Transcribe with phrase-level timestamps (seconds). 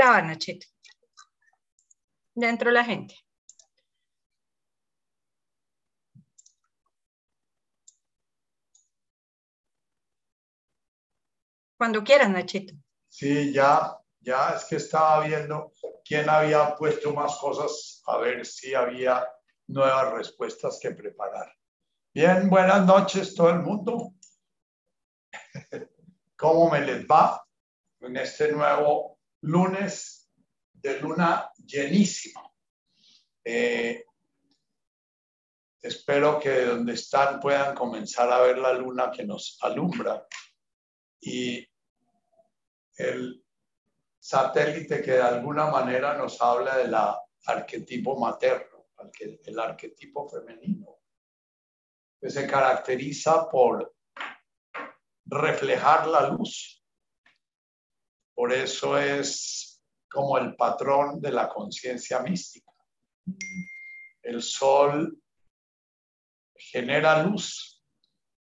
[0.00, 0.66] brava, Nachito.
[2.34, 3.14] Dentro la gente.
[11.76, 12.74] Cuando quieras, Nachito.
[13.08, 15.72] Sí, ya, ya es que estaba viendo
[16.04, 19.26] quién había puesto más cosas, a ver si había
[19.66, 21.52] nuevas respuestas que preparar.
[22.14, 24.14] Bien, buenas noches todo el mundo.
[26.36, 27.44] ¿Cómo me les va
[28.00, 29.09] en este nuevo
[29.42, 30.30] lunes
[30.72, 32.50] de luna llenísima?
[33.44, 34.04] Eh,
[35.80, 40.26] espero que donde están puedan comenzar a ver la luna que nos alumbra
[41.20, 41.66] y
[42.96, 43.44] el
[44.18, 46.94] satélite que de alguna manera nos habla del
[47.46, 48.88] arquetipo materno,
[49.44, 50.98] el arquetipo femenino,
[52.20, 53.94] que se caracteriza por
[55.24, 56.79] reflejar la luz.
[58.40, 62.72] Por eso es como el patrón de la conciencia mística.
[64.22, 65.22] El sol
[66.56, 67.84] genera luz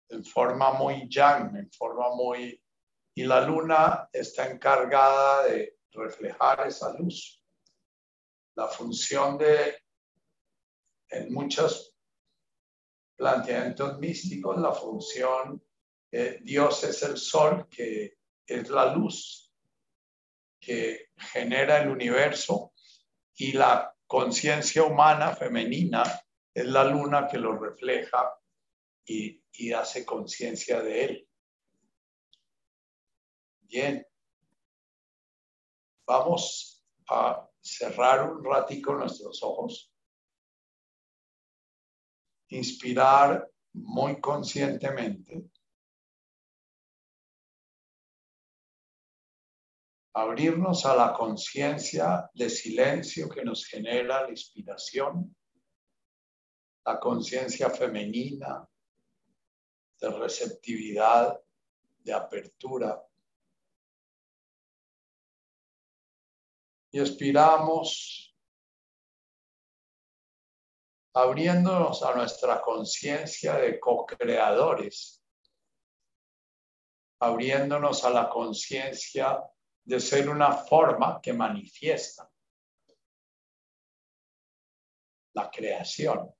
[0.09, 2.63] en forma muy yang, en forma muy
[3.17, 7.45] y la luna está encargada de reflejar esa luz.
[8.55, 9.77] La función de,
[11.09, 11.97] en muchos
[13.17, 15.61] planteamientos místicos, la función
[16.43, 19.50] Dios es el sol, que es la luz
[20.61, 22.75] que genera el universo,
[23.37, 26.03] y la conciencia humana femenina
[26.53, 28.35] es la luna que lo refleja
[29.05, 31.29] y, y hace conciencia de él.
[33.63, 34.07] Bien.
[36.07, 39.93] Vamos a cerrar un ratico nuestros ojos.
[42.49, 45.51] Inspirar muy conscientemente.
[50.21, 55.35] Abrirnos a la conciencia de silencio que nos genera la inspiración,
[56.85, 58.69] la conciencia femenina,
[60.01, 61.41] de receptividad,
[62.05, 63.03] de apertura.
[66.93, 68.35] y expiramos
[71.15, 75.23] abriéndonos a nuestra conciencia de co-creadores,
[77.21, 79.41] abriéndonos a la conciencia
[79.85, 82.31] de ser una forma que manifiesta
[85.33, 86.33] la creación,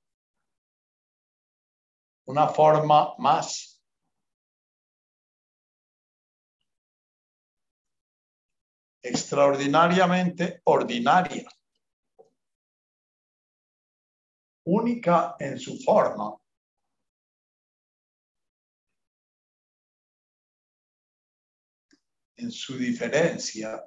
[2.27, 3.81] una forma más
[9.03, 11.49] extraordinariamente ordinaria,
[14.65, 16.37] única en su forma.
[22.41, 23.87] En su diferencia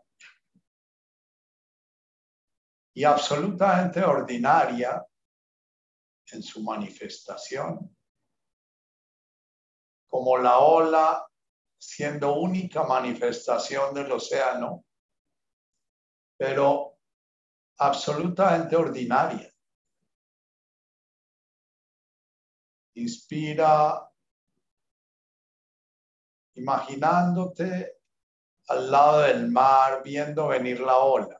[2.95, 5.03] y absolutamente ordinaria
[6.31, 7.97] en su manifestación,
[10.07, 11.27] como la ola
[11.77, 14.85] siendo única manifestación del océano
[16.37, 16.99] pero
[17.77, 19.49] absolutamente ordinaria.
[22.95, 24.11] Inspira
[26.55, 28.02] imaginándote
[28.67, 31.39] al lado del mar, viendo venir la ola.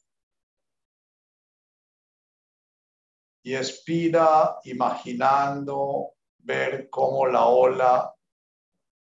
[3.43, 8.13] Y expira imaginando ver cómo la ola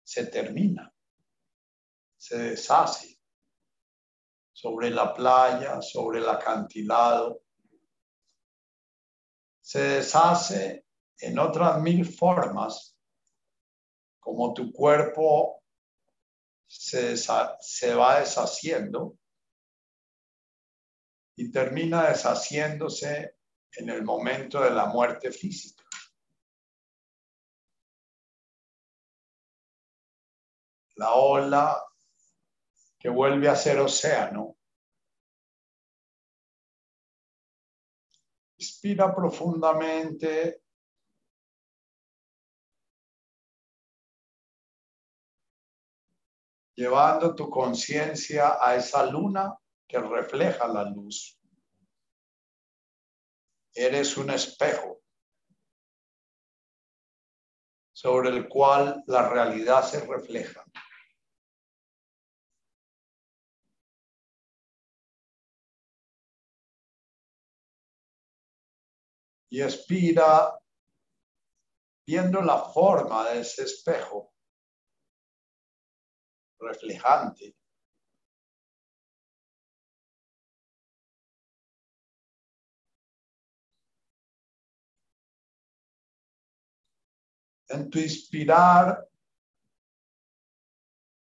[0.02, 0.92] se termina,
[2.16, 3.18] se deshace
[4.52, 7.42] sobre la playa, sobre el acantilado.
[9.60, 10.86] Se deshace
[11.18, 12.96] en otras mil formas,
[14.18, 15.61] como tu cuerpo
[16.74, 19.18] se, se va deshaciendo
[21.36, 23.36] y termina deshaciéndose
[23.72, 25.84] en el momento de la muerte física.
[30.96, 31.84] La ola
[32.98, 34.56] que vuelve a ser océano.
[38.56, 40.61] Inspira profundamente.
[46.74, 49.54] Llevando tu conciencia a esa luna
[49.86, 51.38] que refleja la luz.
[53.74, 55.00] Eres un espejo
[57.92, 60.64] sobre el cual la realidad se refleja.
[69.52, 70.58] y expira
[72.06, 74.31] viendo la forma de ese espejo
[76.62, 77.54] reflejante
[87.72, 89.08] En tu inspirar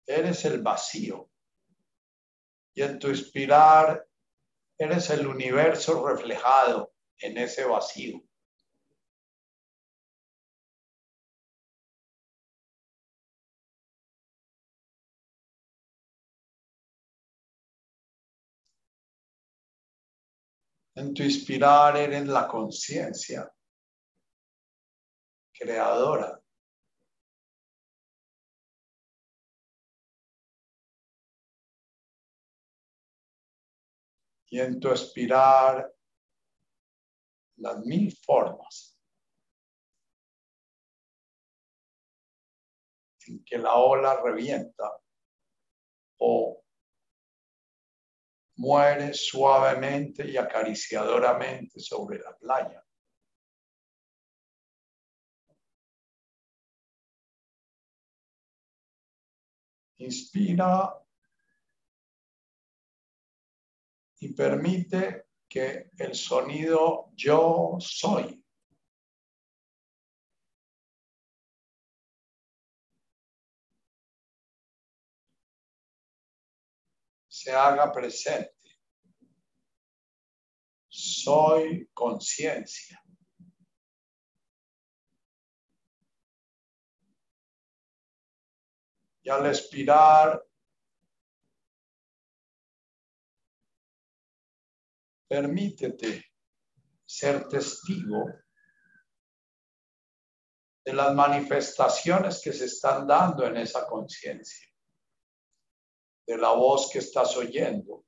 [0.06, 1.30] eres el vacío.
[2.76, 4.06] Y en tu inspirar
[4.78, 8.22] eres el universo reflejado en ese vacío.
[20.96, 23.52] En tu inspirar eres la conciencia
[25.52, 26.40] creadora.
[34.50, 35.92] Y en tu expirar
[37.58, 39.00] las mil formas
[43.28, 44.92] en que la ola revienta
[46.20, 46.63] o
[48.56, 52.84] muere suavemente y acariciadoramente sobre la playa.
[59.98, 60.94] Inspira
[64.20, 68.43] y permite que el sonido yo soy
[77.44, 78.54] se haga presente.
[80.88, 83.04] Soy conciencia.
[89.24, 90.42] Y al expirar,
[95.28, 96.26] permítete
[97.06, 98.26] ser testigo
[100.86, 104.73] de las manifestaciones que se están dando en esa conciencia
[106.26, 108.06] de la voz que estás oyendo,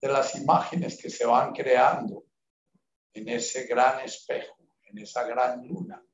[0.00, 2.26] de las imágenes que se van creando
[3.12, 6.04] en ese gran espejo, en esa gran luna,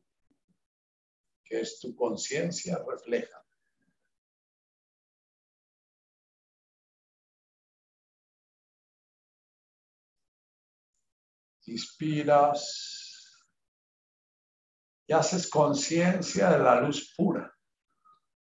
[1.42, 3.42] que es tu conciencia refleja.
[11.64, 13.44] Inspiras
[15.06, 17.54] y haces conciencia de la luz pura,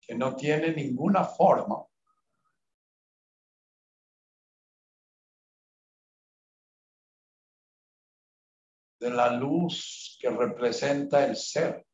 [0.00, 1.86] que no tiene ninguna forma
[9.02, 11.84] de la luz que representa el ser.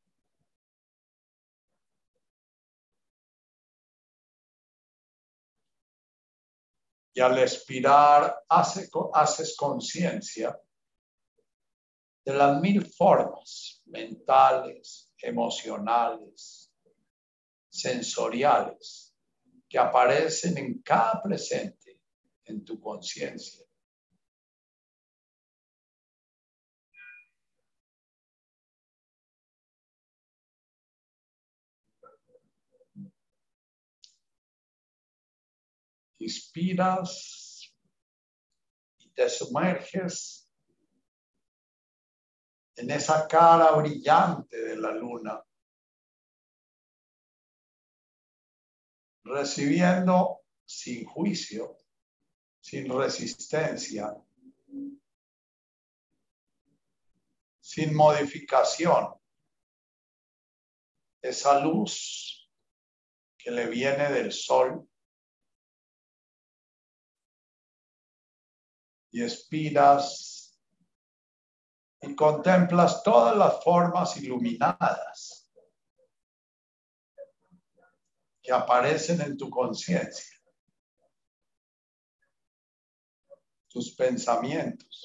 [7.14, 10.60] Y al expirar haces conciencia
[12.26, 16.70] de las mil formas mentales, emocionales,
[17.70, 19.16] sensoriales
[19.66, 22.00] que aparecen en cada presente
[22.44, 23.67] en tu conciencia.
[36.18, 37.74] Inspiras
[38.98, 40.50] y te sumerges
[42.76, 45.42] en esa cara brillante de la luna,
[49.24, 51.76] recibiendo sin juicio,
[52.60, 54.14] sin resistencia,
[57.60, 59.14] sin modificación,
[61.20, 62.48] esa luz
[63.36, 64.88] que le viene del sol
[69.22, 70.48] y
[72.00, 75.50] y contemplas todas las formas iluminadas
[78.42, 80.36] que aparecen en tu conciencia,
[83.68, 85.04] tus pensamientos,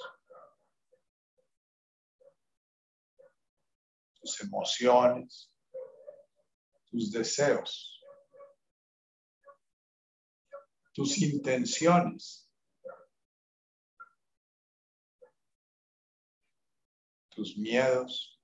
[4.22, 5.52] tus emociones,
[6.86, 8.02] tus deseos,
[10.94, 12.43] tus intenciones.
[17.34, 18.40] Tus miedos.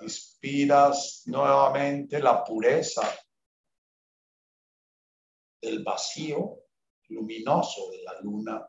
[0.00, 3.02] Inspiras nuevamente la pureza
[5.60, 6.64] del vacío
[7.08, 8.68] luminoso de la luna.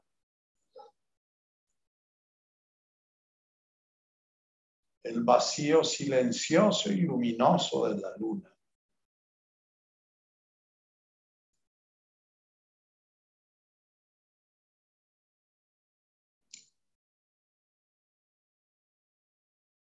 [5.04, 8.53] El vacío silencioso y luminoso de la luna.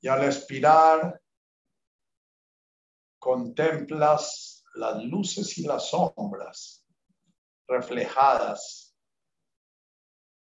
[0.01, 1.21] Y al expirar,
[3.19, 6.85] contemplas las luces y las sombras
[7.67, 8.95] reflejadas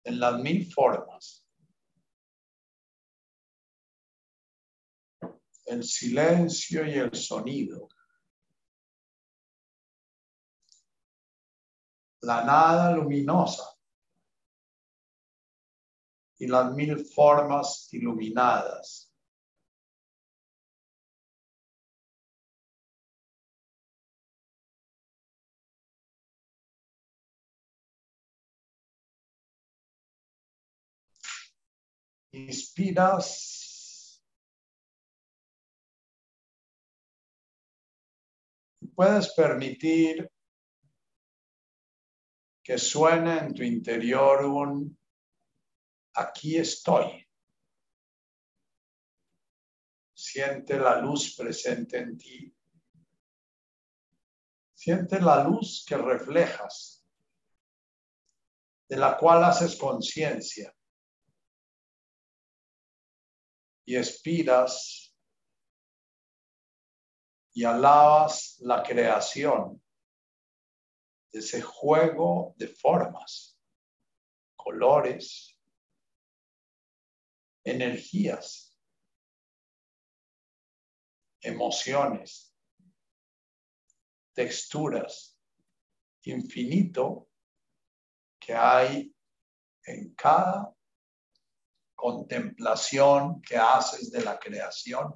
[0.04, 1.48] en las mil formas
[5.68, 7.88] el silencio y el sonido.
[12.22, 13.64] La nada luminosa
[16.38, 19.07] y las mil formas iluminadas.
[32.47, 34.23] Inspiras.
[38.95, 40.30] Puedes permitir
[42.62, 44.97] que suene en tu interior un
[46.14, 47.26] aquí estoy.
[50.14, 52.54] Siente la luz presente en ti.
[54.75, 57.04] Siente la luz que reflejas,
[58.88, 60.73] de la cual haces conciencia.
[63.88, 65.16] Y expiras
[67.54, 69.83] y alabas la creación
[71.33, 73.59] de ese juego de formas,
[74.57, 75.59] colores,
[77.64, 78.78] energías,
[81.40, 82.54] emociones,
[84.35, 85.40] texturas,
[86.25, 87.30] infinito
[88.38, 89.16] que hay
[89.85, 90.76] en cada
[91.98, 95.14] contemplación que haces de la creación.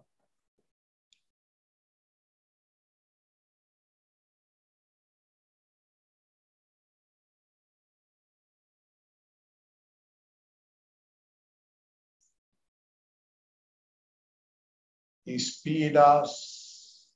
[15.25, 17.09] inspiras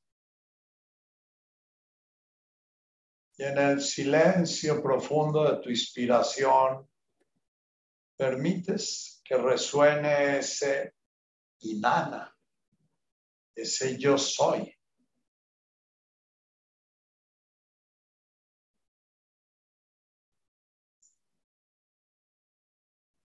[3.37, 6.89] y en el silencio profundo de tu inspiración
[8.17, 10.95] permites que resuene ese
[11.61, 12.33] inana,
[13.55, 14.73] ese yo soy.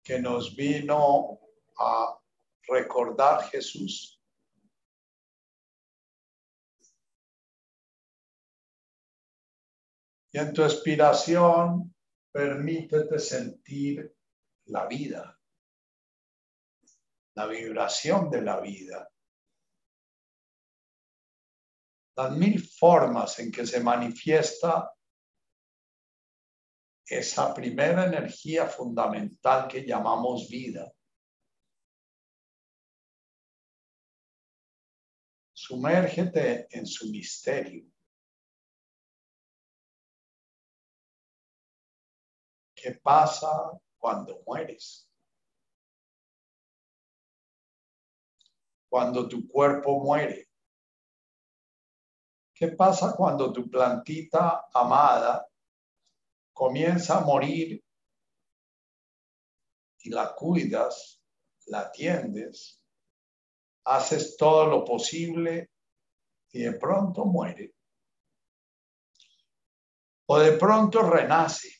[0.02, 1.40] que nos vino
[1.78, 2.20] a
[2.68, 4.20] recordar Jesús.
[10.32, 11.94] Y en tu expiración,
[12.32, 14.16] permítete sentir
[14.66, 15.39] la vida,
[17.40, 19.10] la vibración de la vida,
[22.18, 24.94] las mil formas en que se manifiesta
[27.06, 30.92] esa primera energía fundamental que llamamos vida.
[35.54, 37.90] Sumérgete en su misterio.
[42.76, 45.09] ¿Qué pasa cuando mueres?
[48.90, 50.50] Cuando tu cuerpo muere.
[52.54, 55.48] ¿Qué pasa cuando tu plantita amada
[56.52, 57.82] comienza a morir
[60.02, 61.22] y la cuidas,
[61.68, 62.84] la atiendes,
[63.86, 65.70] haces todo lo posible
[66.52, 67.76] y de pronto muere?
[70.26, 71.80] O de pronto renace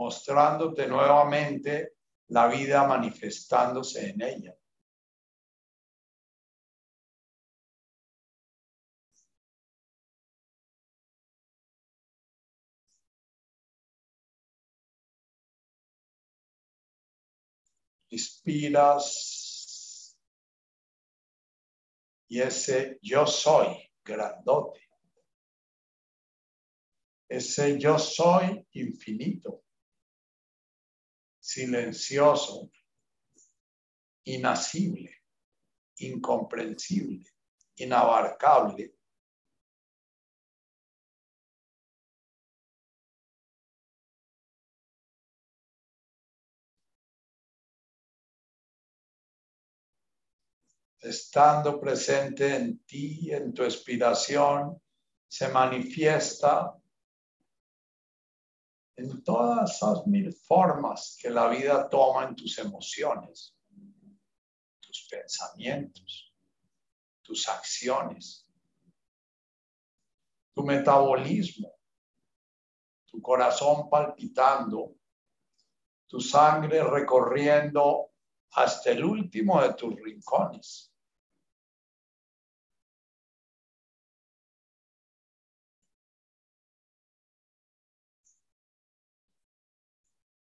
[0.00, 1.96] mostrándote nuevamente
[2.28, 4.59] la vida manifestándose en ella.
[18.10, 19.06] Inspiras
[22.28, 24.80] y ese yo soy grandote.
[27.28, 29.62] Ese yo soy infinito
[31.40, 32.70] silencioso,
[34.24, 35.10] inasible,
[35.96, 37.26] incomprensible,
[37.76, 38.94] inabarcable.
[51.00, 54.80] Estando presente en ti, en tu expiración,
[55.26, 56.74] se manifiesta
[58.96, 63.56] en todas esas mil formas que la vida toma en tus emociones,
[64.80, 66.34] tus pensamientos,
[67.22, 68.46] tus acciones,
[70.52, 71.72] tu metabolismo,
[73.06, 74.96] tu corazón palpitando,
[76.06, 78.10] tu sangre recorriendo
[78.52, 80.89] hasta el último de tus rincones.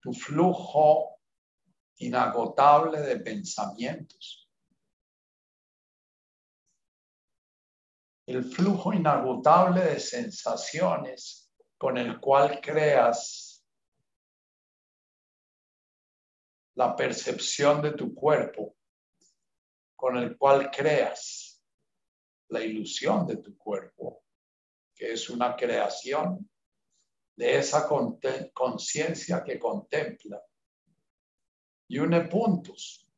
[0.05, 1.19] Tu flujo
[1.97, 4.45] inagotable de pensamientos.
[8.27, 13.63] el flujo inagotable de sensaciones con el cual creas
[16.77, 18.77] la percepción de tu cuerpo,
[19.95, 21.63] con el cual creas
[22.49, 24.25] la ilusión de tu cuerpo,
[24.95, 26.51] que es una creación
[27.37, 27.89] de esa
[28.53, 30.41] conciencia que contempla
[31.89, 33.09] y une puntos,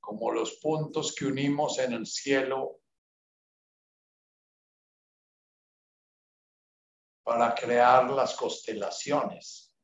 [0.00, 2.80] como los puntos que unimos en el cielo
[7.22, 9.74] para crear las constelaciones.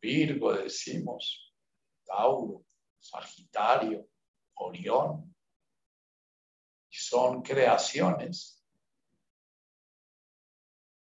[0.00, 1.52] Virgo decimos,
[2.04, 2.64] Tauro,
[3.00, 4.08] Sagitario,
[4.54, 5.34] Orión.
[6.88, 8.55] Son creaciones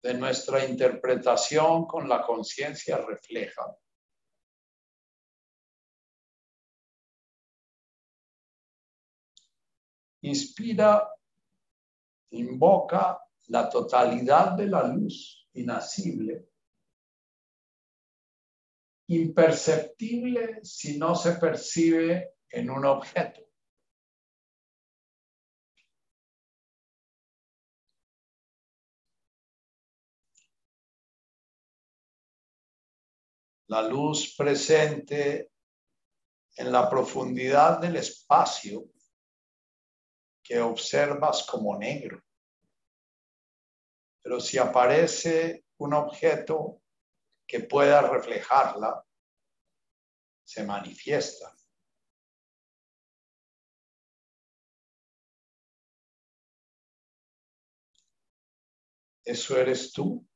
[0.01, 3.63] de nuestra interpretación con la conciencia refleja.
[10.21, 11.09] Inspira,
[12.31, 16.49] invoca la totalidad de la luz inacible,
[19.07, 23.48] imperceptible si no se percibe en un objeto.
[33.69, 35.51] La luz presente
[36.55, 38.89] en la profundidad del espacio
[40.43, 42.23] que observas como negro.
[44.23, 46.81] Pero si aparece un objeto
[47.47, 49.05] que pueda reflejarla,
[50.43, 51.55] se manifiesta.
[59.23, 60.28] Eso eres tú.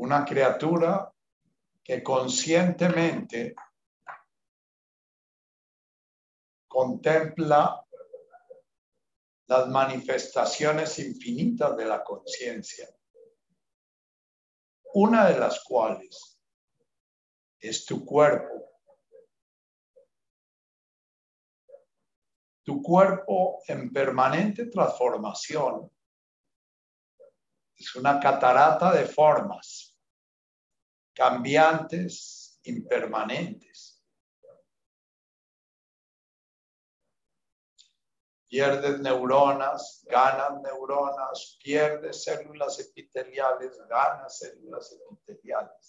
[0.00, 1.12] Una criatura
[1.84, 3.54] que conscientemente
[6.66, 7.84] contempla
[9.46, 12.88] las manifestaciones infinitas de la conciencia,
[14.94, 16.40] una de las cuales
[17.58, 18.70] es tu cuerpo.
[22.62, 25.92] Tu cuerpo en permanente transformación
[27.76, 29.89] es una catarata de formas
[31.14, 34.02] cambiantes, impermanentes.
[38.48, 45.88] Pierdes neuronas, ganas neuronas, pierdes células epiteliales, ganas células epiteliales.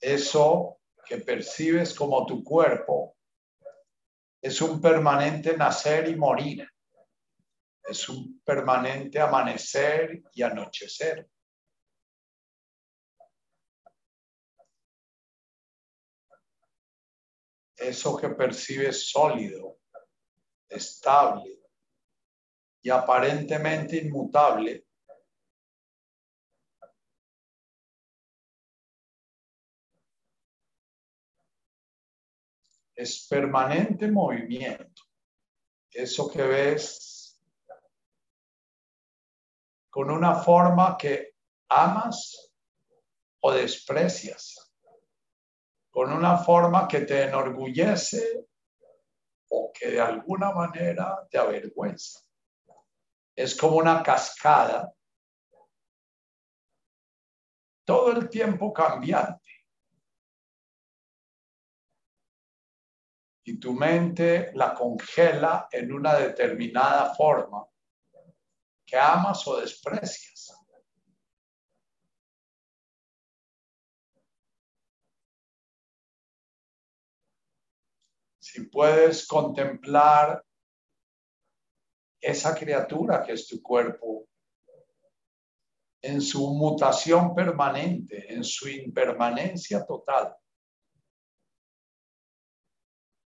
[0.00, 3.16] Eso que percibes como tu cuerpo
[4.42, 6.68] es un permanente nacer y morir
[7.88, 11.26] es un permanente amanecer y anochecer.
[17.76, 19.78] Eso que percibes sólido,
[20.68, 21.60] estable
[22.82, 24.84] y aparentemente inmutable,
[32.94, 35.02] es permanente movimiento.
[35.90, 37.17] Eso que ves
[39.98, 41.34] con una forma que
[41.68, 42.52] amas
[43.40, 44.72] o desprecias,
[45.90, 48.46] con una forma que te enorgullece
[49.50, 52.20] o que de alguna manera te avergüenza.
[53.34, 54.94] Es como una cascada
[57.84, 59.50] todo el tiempo cambiante.
[63.42, 67.66] Y tu mente la congela en una determinada forma
[68.88, 70.54] que amas o desprecias.
[78.40, 80.42] Si puedes contemplar
[82.18, 84.26] esa criatura que es tu cuerpo
[86.00, 90.34] en su mutación permanente, en su impermanencia total.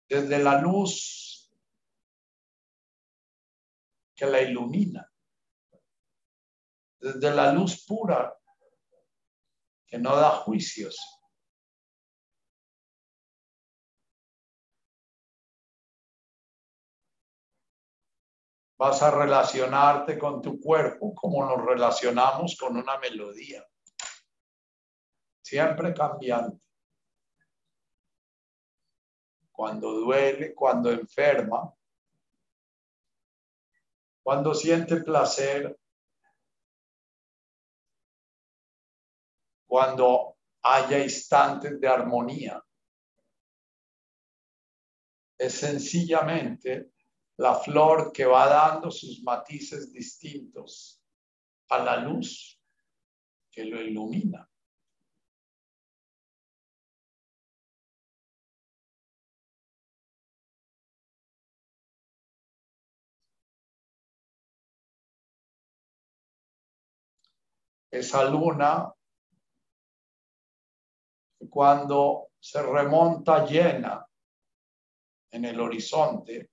[0.07, 1.51] Desde la luz
[4.15, 5.11] que la ilumina
[6.99, 8.35] desde la luz pura
[9.85, 10.97] que no da juicios.
[18.77, 23.65] Vas a relacionarte con tu cuerpo como nos relacionamos con una melodía,
[25.41, 26.61] siempre cambiante.
[29.51, 31.73] Cuando duele, cuando enferma,
[34.21, 35.75] cuando siente placer,
[39.67, 42.63] cuando haya instantes de armonía.
[45.37, 46.91] Es sencillamente
[47.37, 51.03] la flor que va dando sus matices distintos
[51.69, 52.59] a la luz
[53.51, 54.49] que lo ilumina.
[67.91, 68.93] Esa luna,
[71.49, 74.05] cuando se remonta llena
[75.31, 76.49] en el horizonte,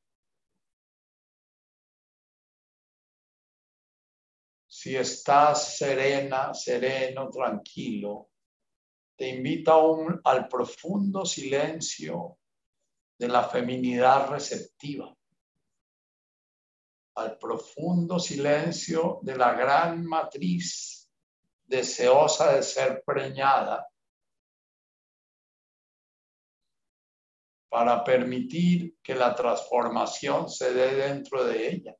[4.66, 8.28] si estás serena, sereno, tranquilo,
[9.16, 12.38] te invita un, al profundo silencio
[13.16, 15.16] de la feminidad receptiva,
[17.14, 21.08] al profundo silencio de la gran matriz
[21.64, 23.88] deseosa de ser preñada
[27.74, 31.96] para permitir que la transformación se dé dentro de ella.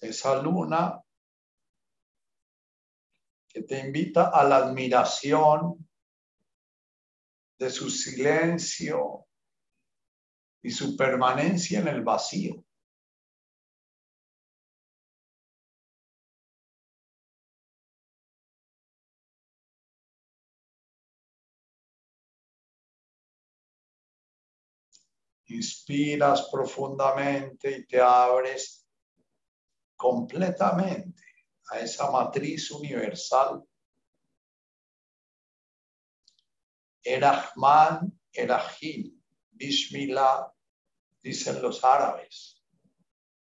[0.00, 1.00] esa luna
[3.48, 5.86] que te invita a la admiración
[7.58, 9.26] de su silencio
[10.62, 12.64] y su permanencia en el vacío.
[25.54, 28.86] Inspiras profundamente y te abres
[29.96, 31.22] completamente
[31.70, 33.62] a esa matriz universal.
[37.04, 40.52] Erahman, Erahim, Bismillah,
[41.22, 42.62] dicen los árabes.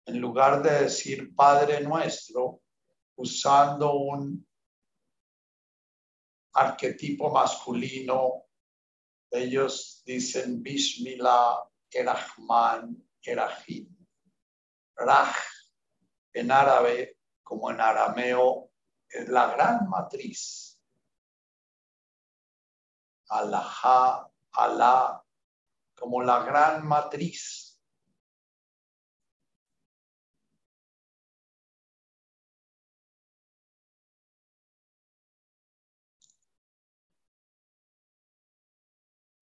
[0.06, 2.62] En lugar de decir Padre nuestro,
[3.16, 4.46] usando un
[6.54, 8.46] arquetipo masculino,
[9.32, 13.90] ellos dicen Bismillah, Erahman, Erahim.
[14.96, 15.36] Raj
[16.34, 18.72] en árabe como en arameo
[19.10, 20.80] es la gran matriz.
[23.30, 25.24] Alá, Alá,
[25.96, 27.80] como la gran matriz.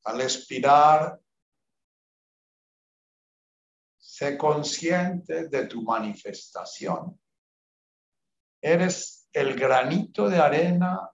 [0.04, 1.22] Al expirar,
[4.22, 7.20] Sé consciente de tu manifestación.
[8.62, 11.10] Eres el granito de arena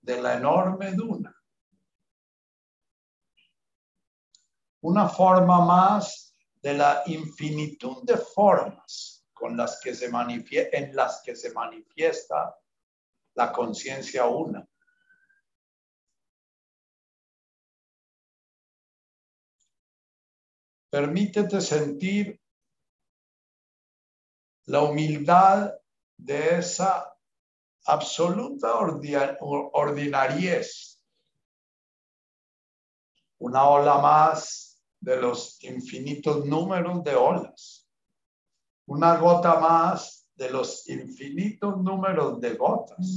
[0.00, 1.36] de la enorme duna.
[4.80, 11.36] Una forma más de la infinitud de formas con las que se en las que
[11.36, 12.56] se manifiesta
[13.34, 14.66] la conciencia una.
[20.98, 22.40] Permítete sentir
[24.66, 25.72] la humildad
[26.16, 27.16] de esa
[27.84, 28.74] absoluta
[29.72, 31.00] ordinariez.
[33.38, 37.88] Una ola más de los infinitos números de olas.
[38.86, 43.14] Una gota más de los infinitos números de gotas.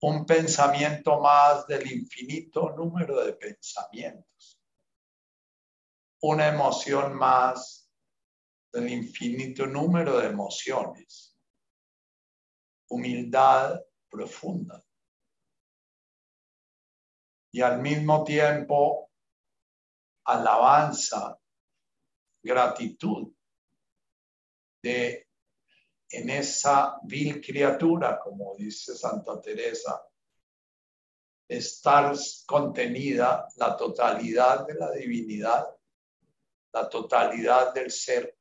[0.00, 4.63] Un pensamiento más del infinito número de pensamientos
[6.26, 7.86] una emoción más
[8.72, 11.38] del infinito número de emociones.
[12.88, 14.82] Humildad profunda.
[17.52, 19.10] Y al mismo tiempo,
[20.24, 21.38] alabanza,
[22.42, 23.30] gratitud
[24.82, 25.28] de
[26.08, 30.02] en esa vil criatura, como dice Santa Teresa,
[31.46, 32.14] estar
[32.46, 35.73] contenida la totalidad de la divinidad
[36.74, 38.36] la totalidad del ser.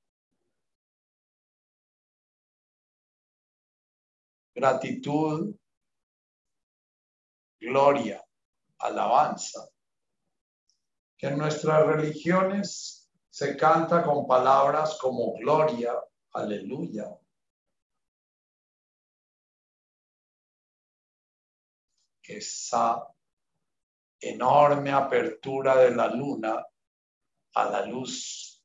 [4.56, 5.56] Gratitud,
[7.60, 8.24] gloria,
[8.80, 9.70] alabanza,
[11.16, 15.94] que en nuestras religiones se canta con palabras como gloria,
[16.34, 17.16] aleluya.
[22.24, 23.08] Esa
[24.20, 26.66] enorme apertura de la luna
[27.54, 28.64] a la luz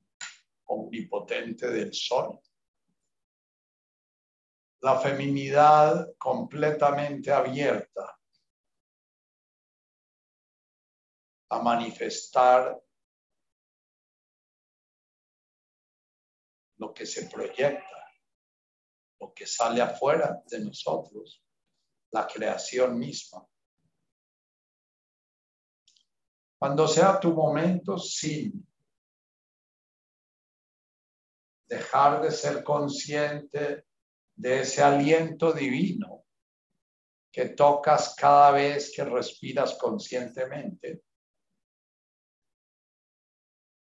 [0.65, 2.41] omnipotente del sol.
[4.81, 8.19] La feminidad completamente abierta
[11.51, 12.81] a manifestar
[16.77, 18.13] lo que se proyecta,
[19.21, 21.43] lo que sale afuera de nosotros,
[22.13, 23.45] la creación misma.
[26.59, 28.68] Cuando sea tu momento sin
[31.69, 33.85] dejar de ser consciente
[34.35, 36.25] de ese aliento divino
[37.31, 41.03] que tocas cada vez que respiras conscientemente,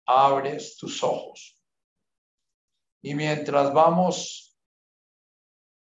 [0.07, 1.59] abres tus ojos.
[3.03, 4.57] Y mientras vamos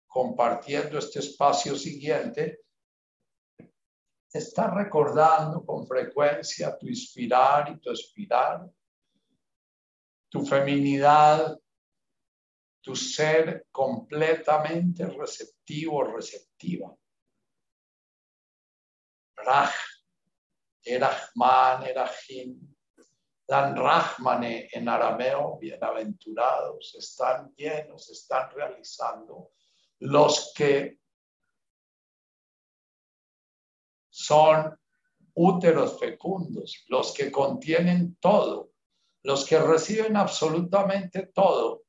[0.07, 2.61] compartiendo este espacio siguiente,
[4.33, 8.69] estás recordando con frecuencia tu inspirar y tu expirar,
[10.29, 11.57] tu feminidad,
[12.85, 16.95] tu ser completamente receptivo, receptiva.
[19.37, 19.75] Raj,
[20.85, 22.75] Erahman, Erahim,
[23.47, 29.53] Dan Rahmane en arameo, bienaventurados, están llenos, están realizando
[30.01, 30.99] los que
[34.11, 34.79] son
[35.35, 38.73] úteros fecundos, los que contienen todo,
[39.23, 41.84] los que reciben absolutamente todo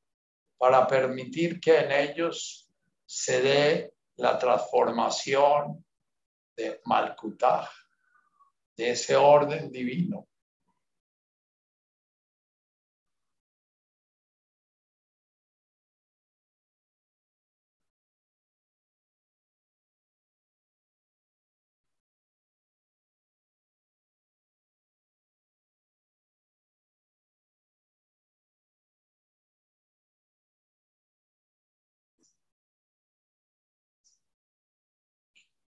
[0.58, 2.70] para permitir que en ellos
[3.04, 5.84] se dé la transformación
[6.56, 7.68] de Malkutaj,
[8.76, 10.28] de ese orden divino.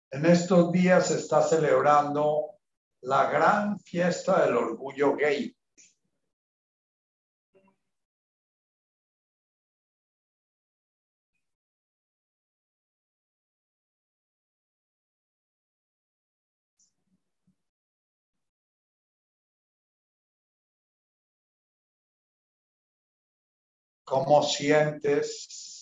[0.09, 2.57] En estos días se está celebrando
[3.01, 5.53] la gran fiesta del orgullo gay.
[24.05, 25.76] ¿Cómo sientes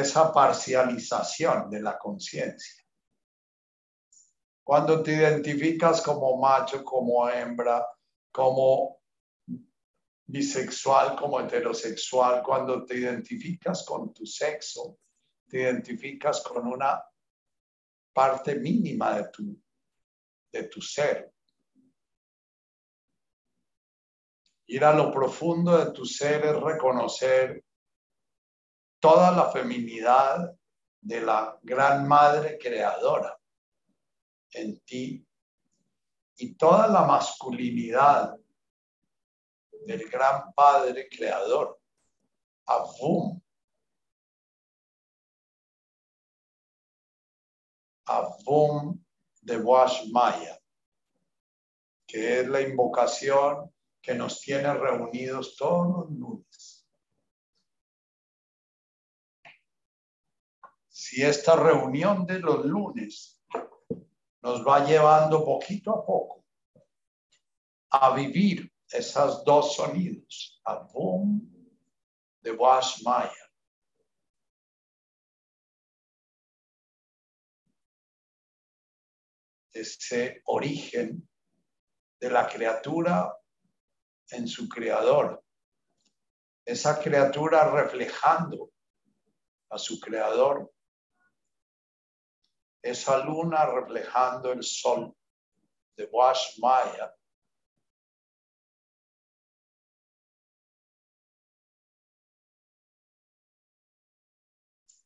[0.00, 2.84] esa parcialización de la conciencia.
[4.62, 7.86] Cuando te identificas como macho, como hembra,
[8.32, 9.00] como
[10.26, 14.98] bisexual, como heterosexual, cuando te identificas con tu sexo,
[15.48, 17.00] te identificas con una
[18.12, 19.62] parte mínima de tu,
[20.52, 21.32] de tu ser.
[24.68, 27.65] Ir a lo profundo de tu ser es reconocer
[29.00, 30.56] toda la feminidad
[31.00, 33.38] de la gran madre creadora
[34.52, 35.24] en ti
[36.38, 38.36] y toda la masculinidad
[39.86, 41.80] del gran padre creador,
[42.66, 43.40] Avum.
[48.06, 49.04] Avum
[49.40, 50.60] de Wash Maya,
[52.06, 56.75] que es la invocación que nos tiene reunidos todos los lunes
[61.08, 63.40] si esta reunión de los lunes
[64.42, 66.44] nos va llevando poquito a poco
[67.90, 71.48] a vivir esos dos sonidos, a boom
[72.40, 73.30] de Wash Maya.
[79.72, 81.28] Ese origen
[82.18, 83.32] de la criatura
[84.30, 85.40] en su creador.
[86.64, 88.72] Esa criatura reflejando
[89.70, 90.72] a su creador
[92.90, 95.12] esa luna reflejando el sol
[95.96, 97.12] de Wash Maya.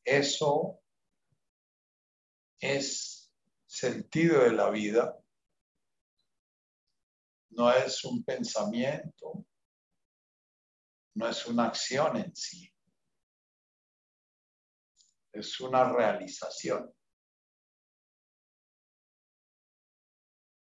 [0.05, 0.79] Eso
[2.59, 3.33] es
[3.65, 5.17] sentido de la vida.
[7.49, 9.45] No es un pensamiento,
[11.15, 12.71] no es una acción en sí.
[15.33, 16.93] Es una realización.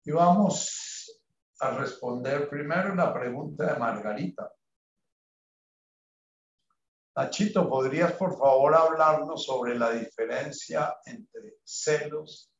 [0.04, 1.22] Y vamos
[1.60, 4.52] a responder primero la pregunta de Margarita.
[7.14, 12.50] Nachito, ¿podrías por favor hablarnos sobre la diferencia entre celos,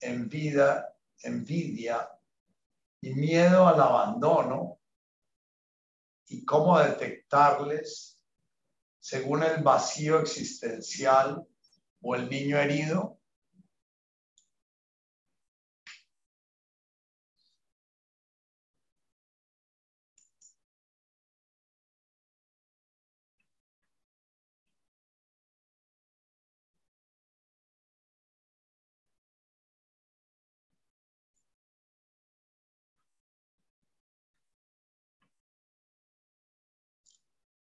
[0.00, 0.86] envidia,
[1.22, 2.10] envidia
[3.00, 4.80] y miedo al abandono
[6.26, 8.20] y cómo detectarles
[8.98, 11.46] según el vacío existencial
[12.02, 13.15] o el niño herido?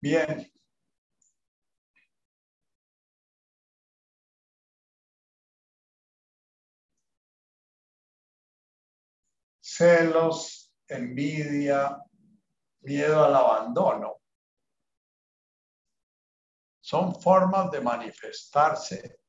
[0.04, 0.52] Bien.
[9.62, 11.98] Celos, envidia,
[12.82, 14.18] miedo al abandono.
[16.82, 19.22] Son formas de manifestarse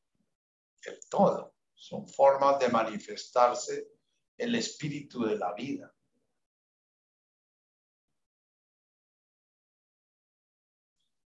[0.87, 1.55] el todo.
[1.73, 3.93] Son formas de manifestarse
[4.37, 5.94] el espíritu de la vida.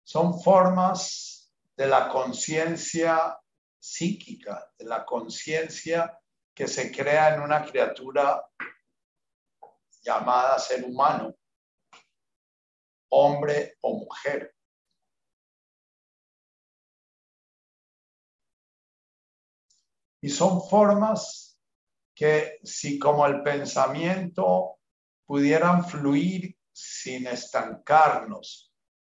[0.07, 3.37] Son formas de la conciencia
[3.77, 6.17] psíquica, de la conciencia
[6.55, 8.41] que se crea en una criatura
[10.03, 11.35] llamada ser humano,
[13.09, 14.55] hombre o mujer.
[20.21, 21.61] Y son formas
[22.15, 24.79] que si como el pensamiento
[25.27, 28.66] pudieran fluir sin estancarnos,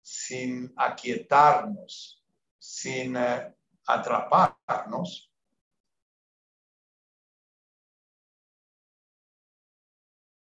[0.09, 2.23] sin aquietarnos,
[2.57, 3.53] sin eh,
[3.87, 5.29] atraparnos,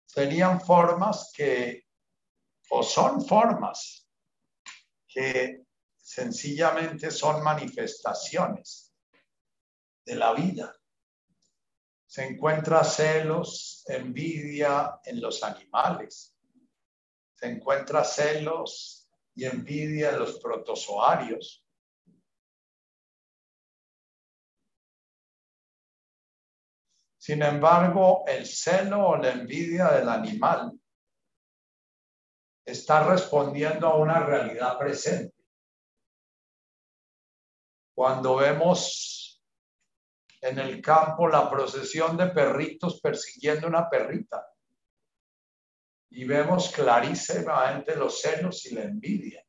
[0.05, 1.87] serían formas que,
[2.69, 4.07] o son formas
[5.07, 5.63] que
[5.97, 8.93] sencillamente son manifestaciones
[10.05, 10.75] de la vida.
[12.05, 16.35] Se encuentra celos, envidia en los animales.
[17.33, 18.98] Se encuentra celos
[19.39, 21.65] y envidia en los protozoarios.
[27.17, 30.77] Sin embargo, el celo o la envidia del animal
[32.65, 35.37] está respondiendo a una realidad presente.
[37.95, 39.41] Cuando vemos
[40.41, 44.48] en el campo la procesión de perritos persiguiendo una perrita
[46.11, 49.45] y vemos clarísimamente los celos y la envidia.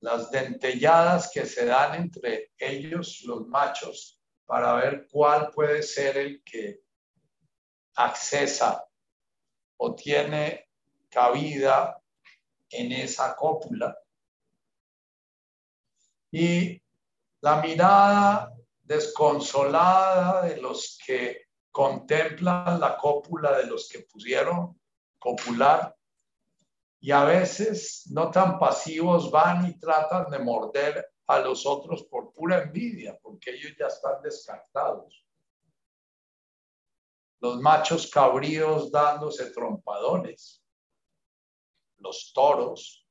[0.00, 6.42] Las dentelladas que se dan entre ellos, los machos, para ver cuál puede ser el
[6.42, 6.80] que
[7.94, 8.84] accesa
[9.76, 10.68] o tiene
[11.08, 12.00] cabida
[12.70, 13.96] en esa cópula.
[16.32, 16.80] Y
[17.40, 24.78] la mirada desconsolada de los que contemplan la cópula de los que pusieron
[25.18, 25.96] copular
[27.00, 32.32] y a veces no tan pasivos van y tratan de morder a los otros por
[32.32, 35.24] pura envidia, porque ellos ya están descartados.
[37.40, 40.62] Los machos cabríos dándose trompadones,
[41.98, 43.06] los toros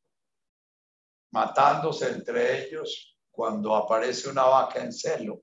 [1.31, 5.41] matándose entre ellos cuando aparece una vaca en celo.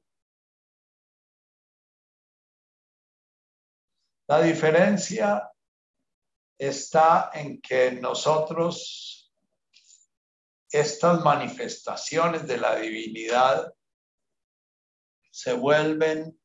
[4.28, 5.48] La diferencia
[6.58, 9.32] está en que nosotros
[10.70, 13.72] estas manifestaciones de la divinidad
[15.30, 16.40] se vuelven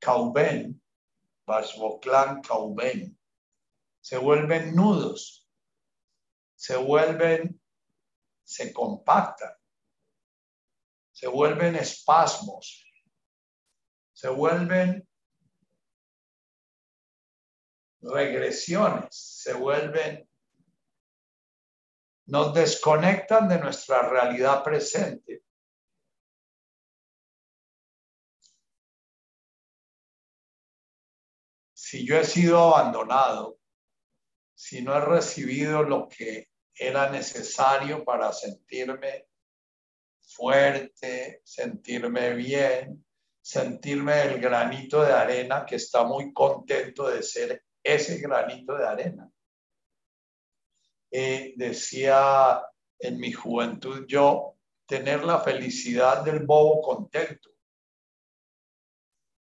[0.00, 0.82] Kauben,
[1.46, 3.18] Bashboklan Kauben,
[4.00, 5.48] se vuelven nudos,
[6.56, 7.60] se vuelven,
[8.44, 9.52] se compactan,
[11.12, 12.84] se vuelven espasmos,
[14.12, 15.08] se vuelven
[18.02, 20.28] regresiones, se vuelven
[22.26, 25.42] nos desconectan de nuestra realidad presente.
[31.74, 33.58] Si yo he sido abandonado,
[34.54, 39.26] si no he recibido lo que era necesario para sentirme
[40.20, 43.04] fuerte, sentirme bien,
[43.42, 49.30] sentirme el granito de arena que está muy contento de ser ese granito de arena.
[51.10, 52.62] Eh, decía
[52.98, 54.56] en mi juventud yo,
[54.86, 57.50] tener la felicidad del bobo contento.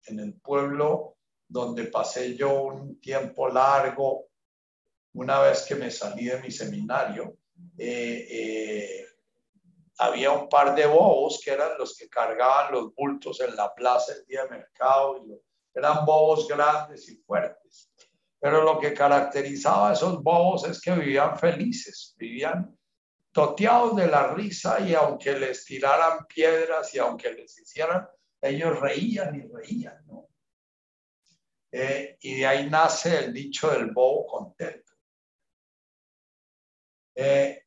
[0.06, 1.18] En el pueblo
[1.48, 4.28] donde pasé yo un tiempo largo,
[5.14, 7.38] una vez que me salí de mi seminario,
[7.78, 9.06] eh, eh,
[9.98, 14.14] había un par de bobos que eran los que cargaban los bultos en la plaza
[14.14, 15.24] el día de mercado.
[15.26, 15.40] Y
[15.74, 17.92] eran bobos grandes y fuertes.
[18.40, 22.78] Pero lo que caracterizaba a esos bobos es que vivían felices, vivían
[23.32, 28.08] toteados de la risa y aunque les tiraran piedras y aunque les hicieran,
[28.42, 30.30] ellos reían y reían, ¿no?
[31.72, 34.94] Eh, y de ahí nace el dicho del bobo contento.
[37.16, 37.66] Eh,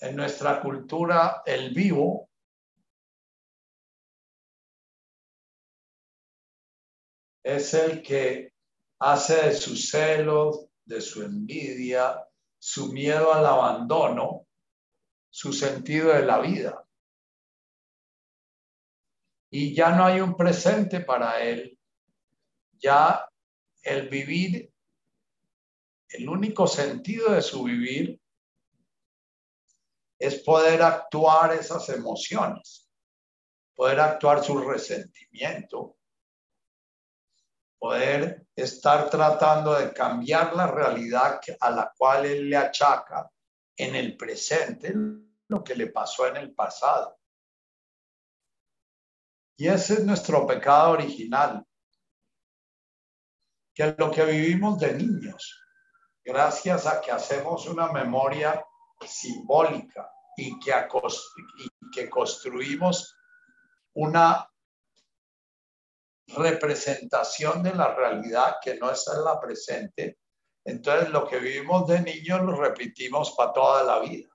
[0.00, 2.28] en nuestra cultura, el vivo
[7.44, 8.53] es el que
[8.98, 12.24] hace de sus celos, de su envidia,
[12.58, 14.46] su miedo al abandono,
[15.30, 16.86] su sentido de la vida.
[19.50, 21.78] Y ya no hay un presente para él.
[22.78, 23.28] Ya
[23.82, 24.72] el vivir,
[26.08, 28.20] el único sentido de su vivir
[30.18, 32.90] es poder actuar esas emociones,
[33.74, 35.96] poder actuar su resentimiento,
[37.78, 43.30] poder estar tratando de cambiar la realidad a la cual él le achaca
[43.76, 44.94] en el presente
[45.48, 47.18] lo que le pasó en el pasado.
[49.56, 51.64] Y ese es nuestro pecado original,
[53.74, 55.62] que lo que vivimos de niños,
[56.24, 58.64] gracias a que hacemos una memoria
[59.06, 63.16] simbólica y que, y que construimos
[63.94, 64.48] una
[66.28, 70.18] representación de la realidad que no está en la presente,
[70.64, 74.28] entonces lo que vivimos de niños lo repetimos para toda la vida.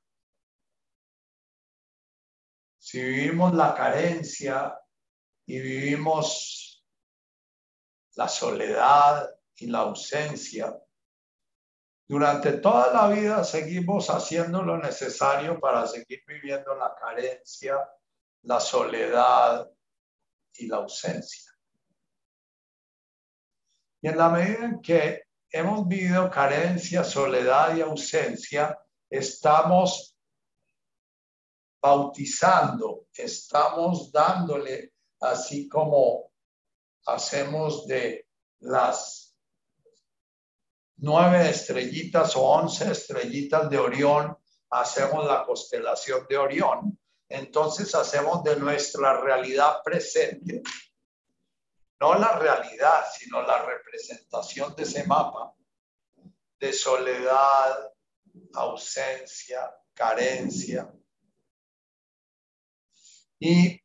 [2.77, 4.79] Si vivimos la carencia
[5.45, 6.85] y vivimos
[8.15, 10.75] la soledad y la ausencia,
[12.07, 17.87] durante toda la vida seguimos haciendo lo necesario para seguir viviendo la carencia,
[18.43, 19.69] la soledad
[20.55, 21.48] y la ausencia.
[24.01, 28.77] Y en la medida en que hemos vivido carencia, soledad y ausencia,
[29.09, 30.15] estamos
[31.81, 36.31] bautizando, estamos dándole, así como
[37.05, 38.27] hacemos de
[38.59, 39.35] las
[40.97, 44.37] nueve estrellitas o once estrellitas de Orión,
[44.69, 46.99] hacemos la constelación de Orión.
[47.27, 50.61] Entonces hacemos de nuestra realidad presente,
[51.99, 55.53] no la realidad, sino la representación de ese mapa
[56.59, 57.91] de soledad,
[58.53, 60.93] ausencia, carencia,
[63.39, 63.81] y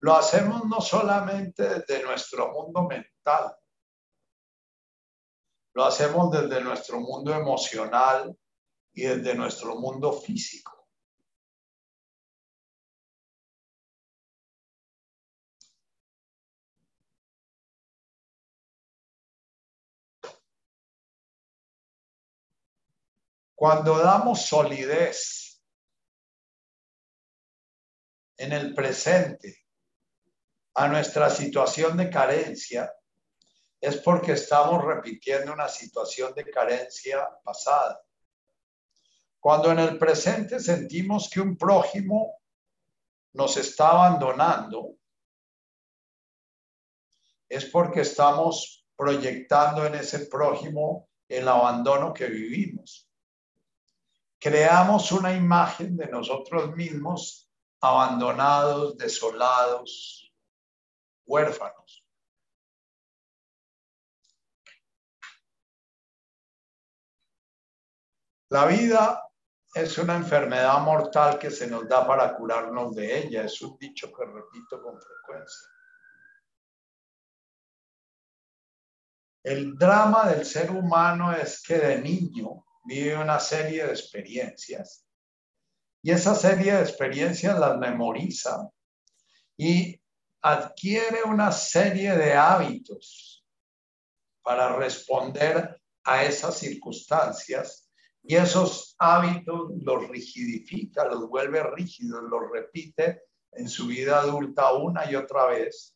[0.00, 3.56] lo hacemos no solamente desde nuestro mundo mental,
[5.74, 8.38] lo hacemos desde nuestro mundo emocional
[8.92, 10.73] y desde nuestro mundo físico.
[23.54, 25.62] Cuando damos solidez
[28.36, 29.56] en el presente
[30.74, 32.92] a nuestra situación de carencia,
[33.80, 38.02] es porque estamos repitiendo una situación de carencia pasada.
[39.38, 42.40] Cuando en el presente sentimos que un prójimo
[43.34, 44.96] nos está abandonando,
[47.48, 53.08] es porque estamos proyectando en ese prójimo el abandono que vivimos
[54.44, 60.30] creamos una imagen de nosotros mismos abandonados, desolados,
[61.24, 62.06] huérfanos.
[68.50, 69.22] La vida
[69.74, 73.44] es una enfermedad mortal que se nos da para curarnos de ella.
[73.44, 75.68] Es un dicho que repito con frecuencia.
[79.42, 85.04] El drama del ser humano es que de niño vive una serie de experiencias
[86.02, 88.68] y esa serie de experiencias las memoriza
[89.56, 89.98] y
[90.42, 93.42] adquiere una serie de hábitos
[94.42, 97.90] para responder a esas circunstancias
[98.22, 103.22] y esos hábitos los rigidifica, los vuelve rígidos, los repite
[103.52, 105.93] en su vida adulta una y otra vez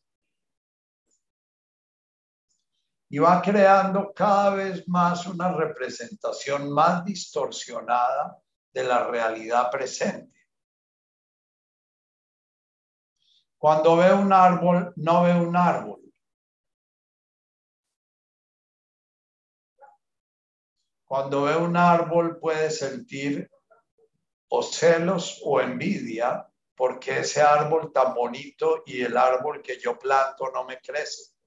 [3.09, 8.39] y va creando cada vez más una representación más distorsionada
[8.71, 10.47] de la realidad presente.
[13.57, 15.99] Cuando ve un árbol, no ve un árbol.
[21.03, 23.49] Cuando ve un árbol puede sentir
[24.49, 30.49] o celos o envidia porque ese árbol tan bonito y el árbol que yo planto
[30.53, 31.38] no me crece.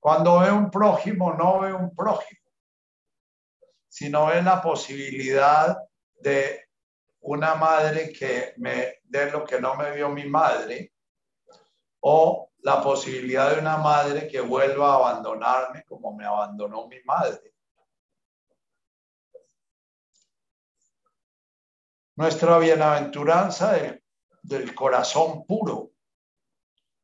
[0.00, 2.50] Cuando ve un prójimo, no ve un prójimo,
[3.88, 5.76] sino ve la posibilidad
[6.20, 6.68] de
[7.20, 10.92] una madre que me dé lo que no me dio mi madre,
[12.00, 17.54] o la posibilidad de una madre que vuelva a abandonarme como me abandonó mi madre.
[22.16, 24.02] Nuestra bienaventuranza del,
[24.42, 25.92] del corazón puro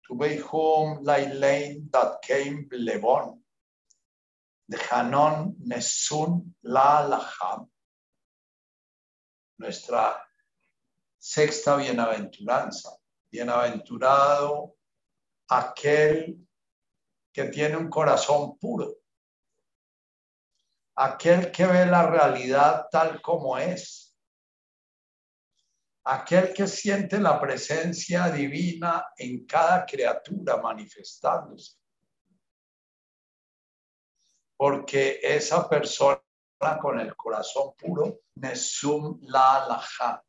[0.06, 3.42] Tubeihum Lailein Dat Keim Levon.
[4.68, 7.70] De Hanon Nesun La Laham.
[9.58, 10.22] Nuestra
[11.18, 12.98] sexta bienaventuranza.
[13.30, 14.76] Bienaventurado
[15.48, 16.46] aquel
[17.32, 18.94] que tiene un corazón puro.
[20.96, 24.03] Aquel que ve la realidad tal como es
[26.04, 31.78] aquel que siente la presencia divina en cada criatura manifestándose.
[34.56, 36.20] Porque esa persona
[36.80, 40.24] con el corazón puro, Nesum la alaja,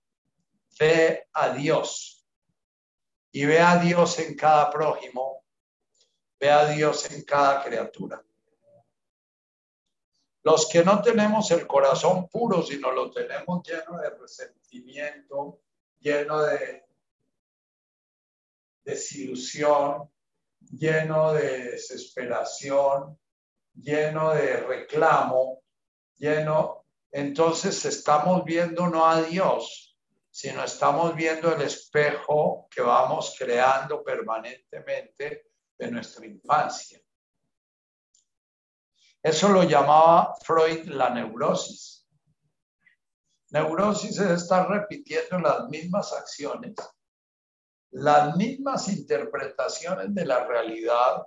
[0.80, 2.26] ve a Dios
[3.32, 5.44] y ve a Dios en cada prójimo,
[6.40, 8.22] ve a Dios en cada criatura.
[10.44, 15.65] Los que no tenemos el corazón puro, sino lo tenemos lleno de resentimiento,
[16.06, 16.86] lleno de
[18.84, 20.08] desilusión,
[20.60, 23.20] lleno de desesperación,
[23.74, 25.64] lleno de reclamo,
[26.18, 29.98] lleno, entonces estamos viendo no a Dios,
[30.30, 37.02] sino estamos viendo el espejo que vamos creando permanentemente de nuestra infancia.
[39.24, 42.05] Eso lo llamaba Freud la neurosis.
[43.52, 46.74] Neurosis es estar repitiendo las mismas acciones,
[47.92, 51.26] las mismas interpretaciones de la realidad,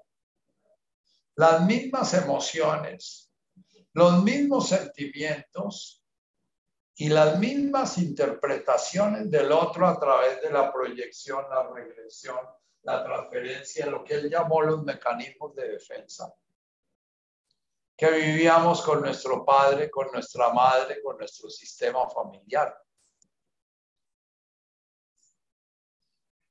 [1.37, 3.31] las mismas emociones,
[3.93, 6.05] los mismos sentimientos
[6.97, 12.39] y las mismas interpretaciones del otro a través de la proyección, la regresión,
[12.83, 16.35] la transferencia, lo que él llamó los mecanismos de defensa
[17.99, 22.72] que vivíamos con nuestro padre, con nuestra madre, con nuestro sistema familiar.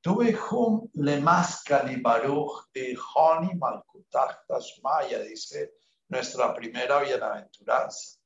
[0.02, 2.68] Tuve hum le maskali baruch
[3.16, 4.44] honi malkutach
[4.84, 5.76] maya, dice
[6.10, 8.20] nuestra primera bienaventuranza.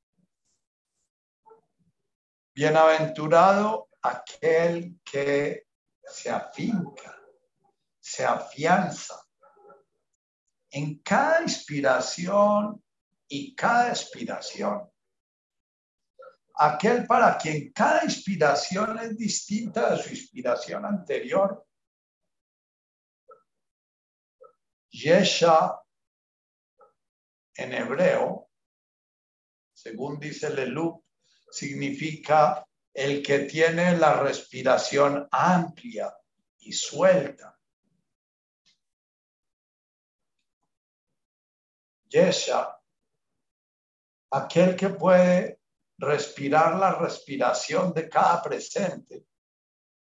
[2.52, 5.68] Bienaventurado aquel que
[6.04, 7.16] se afinca,
[8.00, 9.24] se afianza
[10.70, 12.82] en cada inspiración
[13.34, 14.92] y cada inspiración.
[16.54, 21.66] Aquel para quien cada inspiración es distinta de su inspiración anterior.
[24.90, 25.80] Yesha
[27.54, 28.50] en hebreo,
[29.72, 31.02] según dice Lelup,
[31.50, 36.14] significa el que tiene la respiración amplia
[36.58, 37.58] y suelta.
[42.10, 42.81] Yesha
[44.32, 45.60] aquel que puede
[45.98, 49.26] respirar la respiración de cada presente.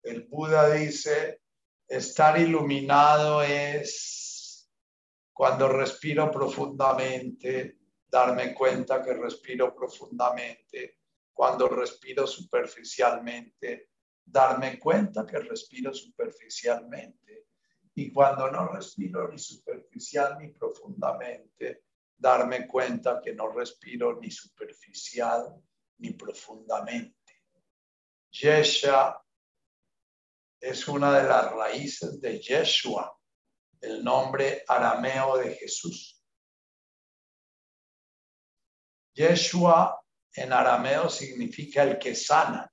[0.03, 1.43] El Buda dice,
[1.87, 4.69] estar iluminado es
[5.33, 11.01] cuando respiro profundamente, darme cuenta que respiro profundamente,
[11.33, 13.91] cuando respiro superficialmente,
[14.25, 17.49] darme cuenta que respiro superficialmente.
[17.95, 21.86] Y cuando no respiro ni superficial ni profundamente,
[22.17, 25.55] darme cuenta que no respiro ni superficial
[25.99, 27.15] ni profundamente.
[28.31, 29.21] Yesha
[30.61, 33.17] es una de las raíces de Yeshua,
[33.81, 36.23] el nombre arameo de Jesús.
[39.15, 40.03] Yeshua
[40.35, 42.71] en arameo significa el que sana.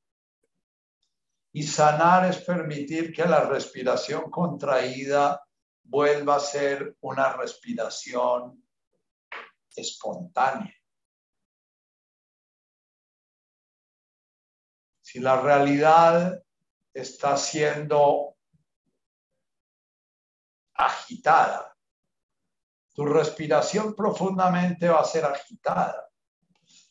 [1.54, 5.42] Y sanar es permitir que la respiración contraída
[5.84, 8.63] vuelva a ser una respiración
[9.76, 10.74] espontánea.
[15.02, 16.44] Si la realidad
[16.94, 18.36] está siendo
[20.74, 21.76] agitada,
[22.94, 26.10] tu respiración profundamente va a ser agitada,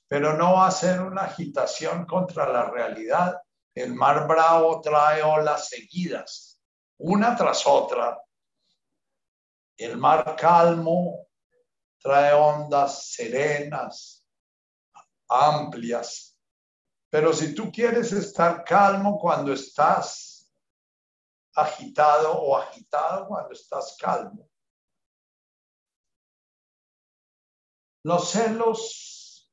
[0.08, 3.40] pero no va a ser una agitación contra la realidad.
[3.74, 6.60] El mar bravo trae olas seguidas,
[6.98, 8.20] una tras otra.
[9.76, 11.28] El mar calmo
[12.02, 14.26] trae ondas serenas,
[15.28, 16.36] amplias.
[17.10, 20.50] Pero si tú quieres estar calmo cuando estás
[21.54, 24.48] agitado o agitado cuando estás calmo,
[28.04, 29.48] los celos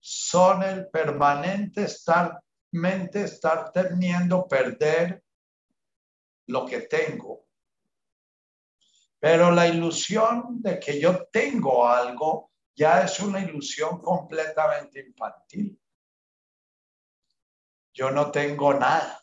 [0.00, 2.42] son el permanente estar,
[2.72, 5.22] mente estar temiendo perder
[6.48, 7.46] lo que tengo
[9.22, 15.80] pero la ilusión de que yo tengo algo ya es una ilusión completamente infantil.
[17.94, 19.22] Yo no tengo nada.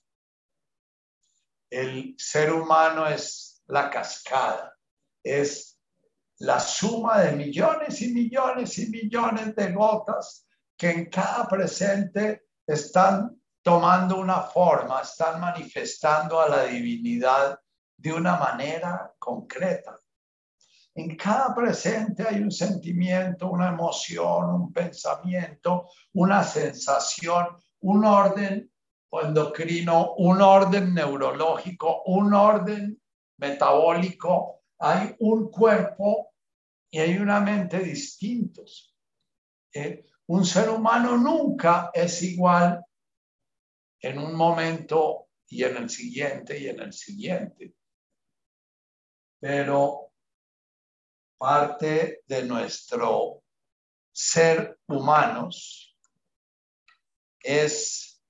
[1.70, 4.74] El ser humano es la cascada,
[5.22, 5.78] es
[6.38, 10.48] la suma de millones y millones y millones de gotas
[10.78, 17.60] que en cada presente están tomando una forma, están manifestando a la divinidad
[18.00, 20.00] de una manera concreta.
[20.96, 27.48] En cada presente hay un sentimiento, una emoción, un pensamiento, una sensación,
[27.82, 28.72] un orden
[29.12, 33.02] endocrino, un orden neurológico, un orden
[33.38, 34.62] metabólico.
[34.80, 36.34] Hay un cuerpo
[36.90, 38.96] y hay una mente distintos.
[39.74, 42.84] Eh, un ser humano nunca es igual
[44.02, 47.74] en un momento y en el siguiente y en el siguiente.
[49.40, 50.12] Pero
[51.38, 53.44] parte de nuestro
[54.12, 55.98] ser humanos
[57.42, 58.22] es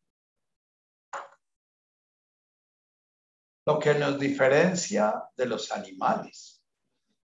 [3.65, 6.63] lo que nos diferencia de los animales.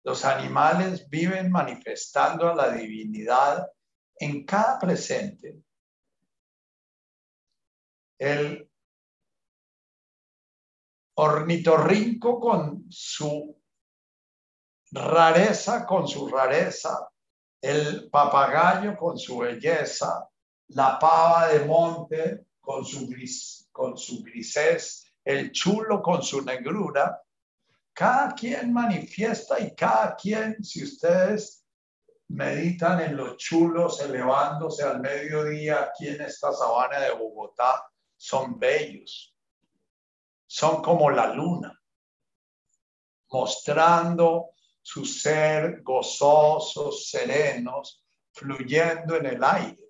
[0.04, 3.68] Los animales viven manifestando a la divinidad
[4.16, 5.62] en cada presente.
[8.18, 8.68] El
[11.14, 13.57] ornitorrinco con su
[14.92, 17.08] rareza con su rareza,
[17.60, 20.28] el papagayo con su belleza,
[20.68, 27.22] la pava de monte con su, gris, con su grisez, el chulo con su negrura.
[27.92, 31.64] Cada quien manifiesta y cada quien, si ustedes
[32.28, 39.34] meditan en los chulos elevándose al mediodía aquí en esta sabana de Bogotá, son bellos.
[40.46, 41.78] Son como la luna,
[43.30, 44.54] mostrando
[44.90, 49.84] su ser gozosos, serenos, fluyendo en el aire.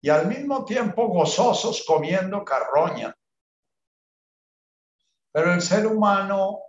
[0.00, 3.12] Y al mismo tiempo gozosos comiendo carroña.
[5.32, 6.60] Pero el ser humano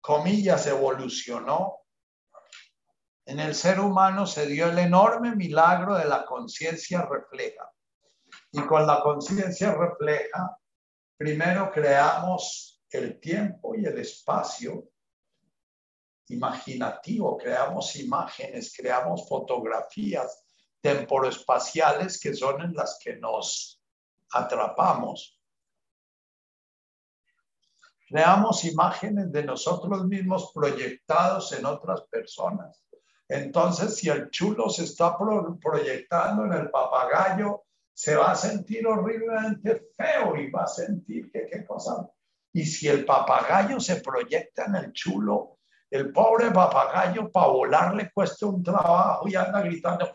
[0.00, 1.80] comillas, evolucionó.
[3.26, 7.68] En el ser humano se dio el enorme milagro de la conciencia refleja.
[8.52, 10.56] Y con la conciencia refleja
[11.16, 14.88] Primero creamos el tiempo y el espacio
[16.28, 20.44] imaginativo, creamos imágenes, creamos fotografías
[20.80, 23.82] temporoespaciales que son en las que nos
[24.32, 25.40] atrapamos.
[28.08, 32.82] Creamos imágenes de nosotros mismos proyectados en otras personas.
[33.28, 37.64] Entonces, si el chulo se está proyectando en el papagayo,
[37.94, 42.10] se va a sentir horriblemente feo y va a sentir que qué cosa.
[42.52, 45.58] Y si el papagayo se proyecta en el chulo,
[45.90, 50.12] el pobre papagayo para volar le cuesta un trabajo y anda gritando,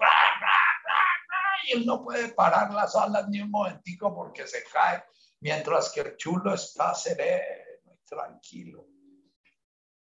[1.63, 5.03] y él no puede parar las alas ni un momentico porque se cae,
[5.39, 8.87] mientras que el chulo está sereno y tranquilo.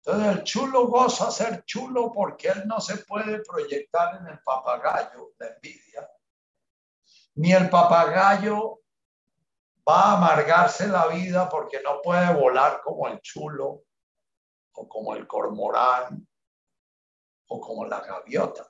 [0.05, 5.33] Entonces el chulo goza ser chulo porque él no se puede proyectar en el papagayo,
[5.39, 6.09] de envidia
[7.39, 8.81] ni el papagayo
[9.89, 13.85] va a amargarse la vida porque no puede volar como el chulo
[14.73, 16.27] o como el cormorán
[17.47, 18.69] o como la gaviota.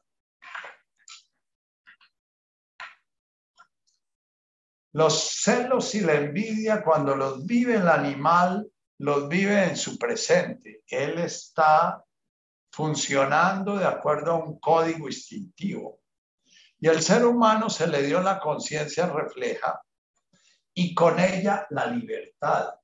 [4.93, 10.83] Los celos y la envidia, cuando los vive el animal, los vive en su presente.
[10.87, 12.05] Él está
[12.71, 16.01] funcionando de acuerdo a un código instintivo.
[16.81, 19.83] Y al ser humano se le dio la conciencia refleja
[20.75, 22.75] y con ella la libertad.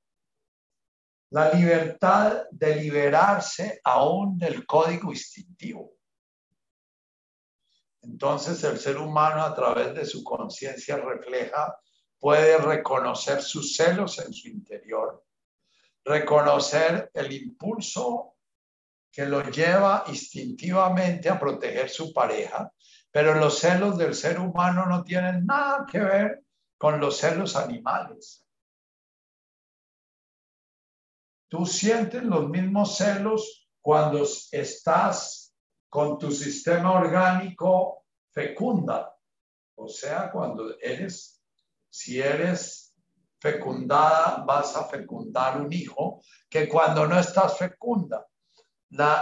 [1.31, 5.95] La libertad de liberarse aún del código instintivo.
[8.03, 11.79] Entonces el ser humano a través de su conciencia refleja
[12.19, 15.25] puede reconocer sus celos en su interior,
[16.05, 18.37] reconocer el impulso
[19.11, 22.74] que lo lleva instintivamente a proteger su pareja
[23.15, 26.45] pero los celos del ser humano no tienen nada que ver
[26.77, 28.45] con los celos animales.
[31.49, 35.55] Tú sientes los mismos celos cuando estás
[35.89, 39.17] con tu sistema orgánico fecunda.
[39.77, 41.41] O sea, cuando eres,
[41.89, 42.97] si eres
[43.39, 48.27] fecundada, vas a fecundar un hijo, que cuando no estás fecunda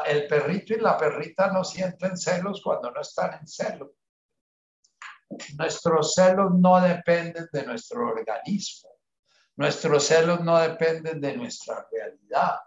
[0.07, 3.95] el perrito y la perrita no sienten celos cuando no están en celo.
[5.57, 8.91] Nuestros celos no dependen de nuestro organismo.
[9.57, 12.59] Nuestros celos no dependen de nuestra realidad.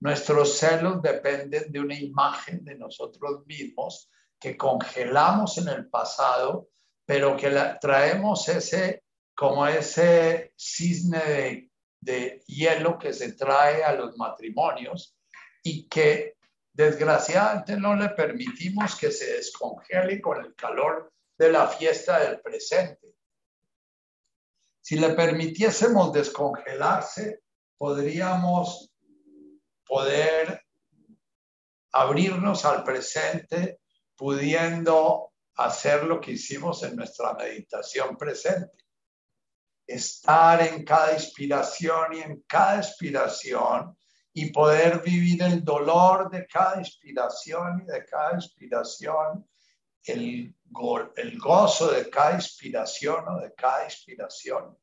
[0.00, 6.68] Nuestros celos dependen de una imagen de nosotros mismos que congelamos en el pasado,
[7.04, 7.50] pero que
[7.80, 9.02] traemos ese
[9.40, 15.16] como ese cisne de, hielo que se trae a los matrimonios
[15.62, 16.36] y que
[16.72, 23.14] desgraciadamente no le permitimos que se descongele con el calor de la fiesta del presente.
[24.80, 27.42] Si le permitiésemos descongelarse,
[27.76, 28.92] podríamos
[29.86, 30.64] poder
[31.92, 33.80] abrirnos al presente,
[34.16, 38.78] pudiendo hacer lo que hicimos en nuestra meditación presente.
[39.86, 43.96] Estar en cada inspiración y en cada expiración
[44.40, 49.46] y poder vivir el dolor de cada inspiración y de cada inspiración,
[50.04, 50.56] el,
[51.16, 54.78] el gozo de cada inspiración o de cada inspiración.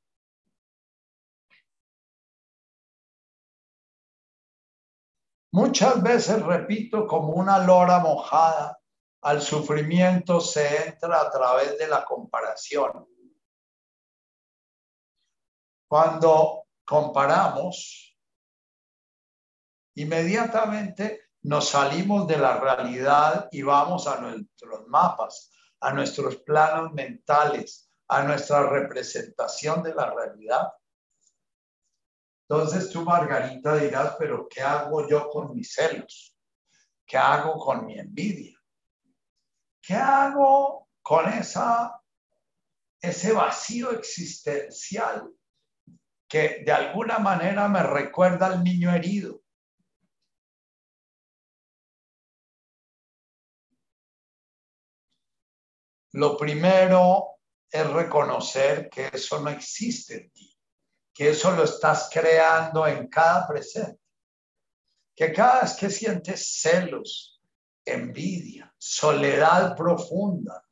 [5.53, 8.79] Muchas veces, repito, como una lora mojada,
[9.21, 13.07] al sufrimiento se entra a través de la comparación.
[15.89, 18.06] Cuando comparamos,
[19.97, 27.89] inmediatamente nos salimos de la realidad y vamos a nuestros mapas, a nuestros planos mentales,
[28.07, 30.71] a nuestra representación de la realidad.
[32.47, 36.37] Entonces tú, Margarita, dirás, pero ¿qué hago yo con mis celos?
[37.05, 38.57] ¿Qué hago con mi envidia?
[39.81, 41.99] ¿Qué hago con esa,
[43.01, 45.27] ese vacío existencial
[46.27, 49.41] que de alguna manera me recuerda al niño herido?
[56.17, 57.37] Lo primero
[57.69, 60.57] es reconocer que eso no existe en ti
[61.17, 63.99] que eso lo estás creando en cada presente.
[65.15, 67.41] Que cada vez que sientes celos,
[67.83, 70.63] envidia, soledad profunda,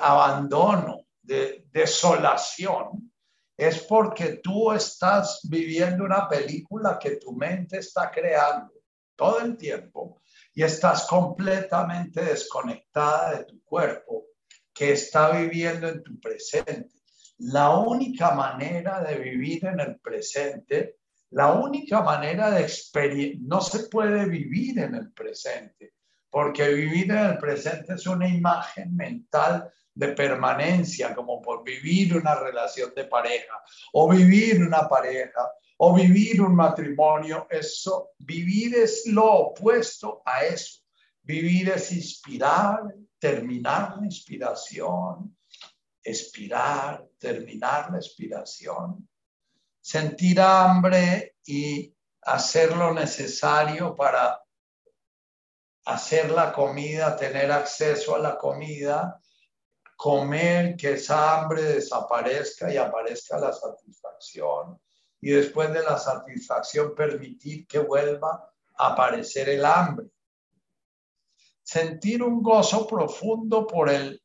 [0.00, 3.12] abandono, de desolación,
[3.56, 8.74] es porque tú estás viviendo una película que tu mente está creando
[9.14, 10.20] todo el tiempo
[10.52, 14.31] y estás completamente desconectada de tu cuerpo
[14.72, 17.02] que está viviendo en tu presente
[17.44, 20.98] la única manera de vivir en el presente,
[21.30, 25.94] la única manera de experienciar, no se puede vivir en el presente,
[26.30, 32.36] porque vivir en el presente es una imagen mental de permanencia, como por vivir una
[32.36, 33.60] relación de pareja,
[33.92, 37.48] o vivir una pareja, o vivir un matrimonio.
[37.50, 40.80] Eso, vivir es lo opuesto a eso.
[41.22, 42.82] Vivir es inspirar,
[43.22, 45.38] terminar la inspiración,
[46.02, 49.08] expirar, terminar la expiración,
[49.80, 54.42] sentir hambre y hacer lo necesario para
[55.84, 59.20] hacer la comida, tener acceso a la comida,
[59.94, 64.80] comer, que esa hambre desaparezca y aparezca la satisfacción.
[65.20, 70.08] Y después de la satisfacción, permitir que vuelva a aparecer el hambre.
[71.62, 74.20] Sentir un gozo profundo por el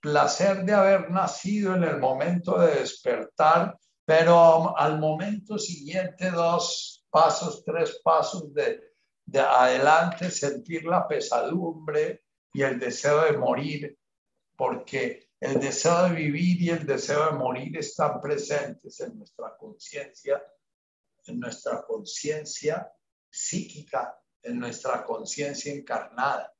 [0.00, 7.64] placer de haber nacido en el momento de despertar, pero al momento siguiente, dos pasos,
[7.64, 8.80] tres pasos de,
[9.24, 12.22] de adelante, sentir la pesadumbre
[12.52, 13.98] y el deseo de morir,
[14.56, 20.42] porque el deseo de vivir y el deseo de morir están presentes en nuestra conciencia,
[21.26, 22.90] en nuestra conciencia
[23.28, 26.55] psíquica, en nuestra conciencia encarnada.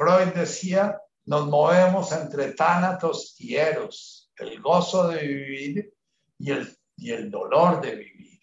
[0.00, 5.94] Freud decía, nos movemos entre tánatos y eros, el gozo de vivir
[6.38, 8.40] y el, y el dolor de vivir.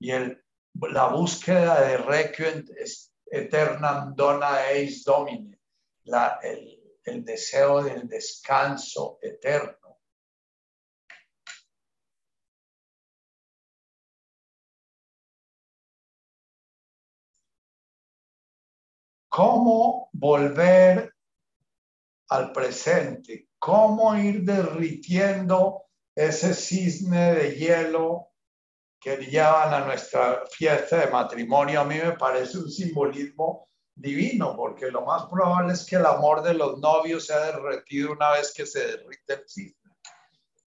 [0.00, 0.42] Y el,
[0.80, 2.64] la búsqueda de requiem
[3.30, 5.60] eternam dona eis domine,
[6.04, 9.81] la, el, el deseo del descanso eterno.
[19.32, 21.14] Cómo volver
[22.28, 28.28] al presente, cómo ir derritiendo ese cisne de hielo
[29.00, 31.80] que llevan a nuestra fiesta de matrimonio.
[31.80, 36.42] A mí me parece un simbolismo divino, porque lo más probable es que el amor
[36.42, 39.92] de los novios se ha derretido una vez que se derrite el cisne.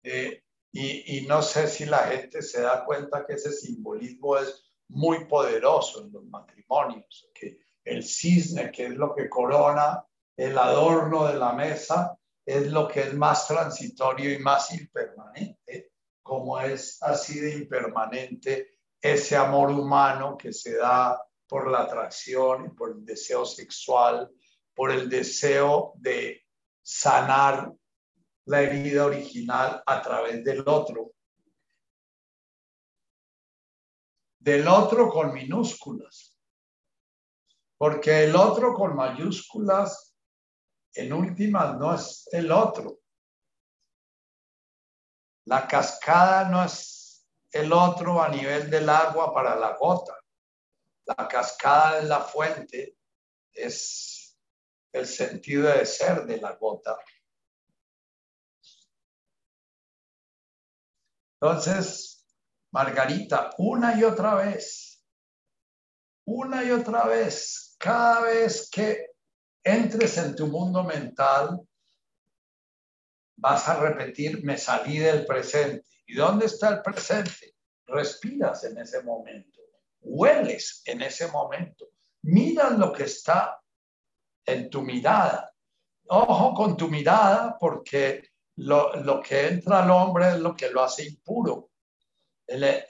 [0.05, 4.73] Eh, y, y no sé si la gente se da cuenta que ese simbolismo es
[4.89, 10.05] muy poderoso en los matrimonios, que el cisne, que es lo que corona
[10.37, 16.59] el adorno de la mesa, es lo que es más transitorio y más impermanente, como
[16.59, 22.93] es así de impermanente ese amor humano que se da por la atracción y por
[22.93, 24.31] el deseo sexual,
[24.75, 26.43] por el deseo de
[26.83, 27.73] sanar
[28.47, 31.13] la herida original a través del otro.
[34.39, 36.34] Del otro con minúsculas.
[37.77, 40.15] Porque el otro con mayúsculas,
[40.95, 43.01] en últimas, no es el otro.
[45.47, 50.15] La cascada no es el otro a nivel del agua para la gota.
[51.05, 52.97] La cascada es la fuente,
[53.53, 54.39] es
[54.93, 56.97] el sentido de ser de la gota.
[61.41, 62.27] Entonces,
[62.71, 64.84] Margarita, una y otra vez,
[66.27, 69.11] una y otra vez, cada vez que
[69.63, 71.61] entres en tu mundo mental,
[73.37, 75.87] vas a repetir, me salí del presente.
[76.07, 77.55] ¿Y dónde está el presente?
[77.87, 79.61] Respiras en ese momento,
[80.01, 81.89] hueles en ese momento,
[82.23, 83.61] miras lo que está
[84.47, 85.53] en tu mirada.
[86.07, 91.07] Ojo con tu mirada porque lo, que entra al hombre es lo que lo hace
[91.07, 91.71] impuro.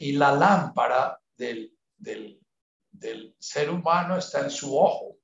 [0.00, 2.43] y la lámpara del, del,
[3.04, 5.18] del ser humano está en su ojo.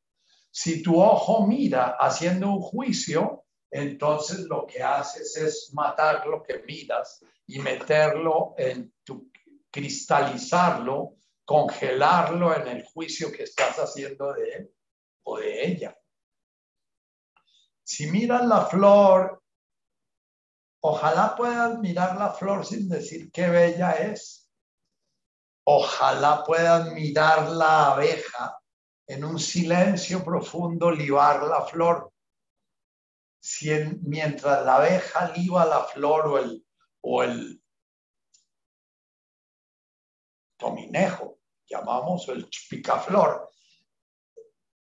[0.50, 6.58] Si tu ojo mira haciendo un juicio, entonces lo que haces es matar lo que
[6.60, 9.30] miras y meterlo en tu,
[9.70, 14.74] cristalizarlo, congelarlo en el juicio que estás haciendo de él
[15.24, 15.96] o de ella.
[17.82, 19.40] Si miras la flor
[20.82, 24.39] Ojalá puedas mirar la flor sin decir qué bella es.
[25.72, 28.58] Ojalá puedas mirar la abeja
[29.06, 32.12] en un silencio profundo, libar la flor.
[33.38, 33.70] Si
[34.02, 36.66] mientras la abeja liba la flor
[37.02, 37.62] o el,
[40.56, 43.48] tominejo, llamamos el picaflor,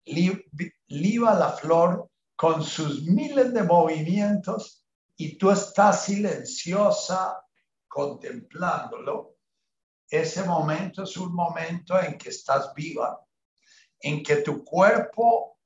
[0.05, 4.83] liba la flor con sus miles de movimientos
[5.15, 7.39] y tú estás silenciosa
[7.87, 9.40] contemplándolo,
[10.11, 13.25] ese momento es un momento en que estás viva,
[14.01, 15.57] en que tu cuerpo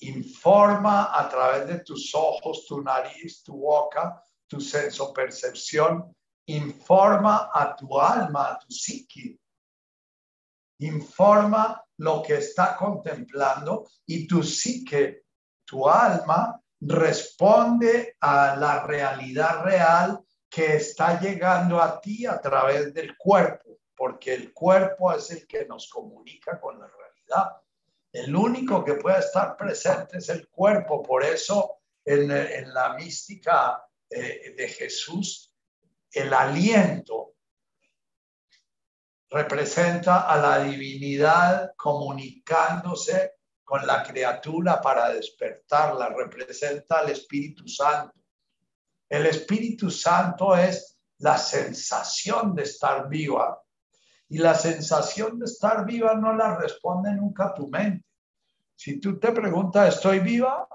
[0.00, 7.76] informa a través de tus ojos, tu nariz, tu boca, tu senso percepción, informa a
[7.76, 9.38] tu alma, a tu psique,
[10.78, 15.24] informa lo que está contemplando y tu psique,
[15.66, 23.16] tu alma, responde a la realidad real que está llegando a ti a través del
[23.18, 23.69] cuerpo,
[24.00, 27.60] porque el cuerpo es el que nos comunica con la realidad.
[28.10, 34.54] El único que puede estar presente es el cuerpo, por eso en, la mística eh,
[34.56, 35.54] de Jesús,
[36.12, 37.34] el aliento
[39.28, 48.18] representa a la divinidad comunicándose con la criatura para despertarla, representa al Espíritu Santo.
[49.10, 53.60] El Espíritu Santo es la sensación de estar viva
[54.30, 58.06] y la sensación de estar viva no la responde nunca tu mente.
[58.76, 60.68] Si tú te preguntas, ¿estoy viva?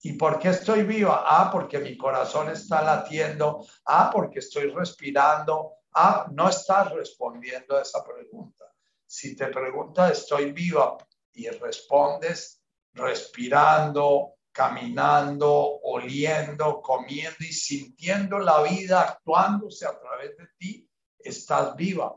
[0.00, 1.22] ¿Y por qué estoy viva?
[1.26, 3.64] Ah, porque mi corazón está latiendo.
[3.84, 5.74] Ah, porque estoy respirando.
[5.92, 8.64] Ah, no estás respondiendo a esa pregunta.
[9.06, 10.96] Si te pregunta, estoy viva
[11.34, 12.62] y respondes
[12.94, 20.88] respirando, caminando, oliendo, comiendo y sintiendo la vida actuándose a través de ti,
[21.24, 22.14] estás viva.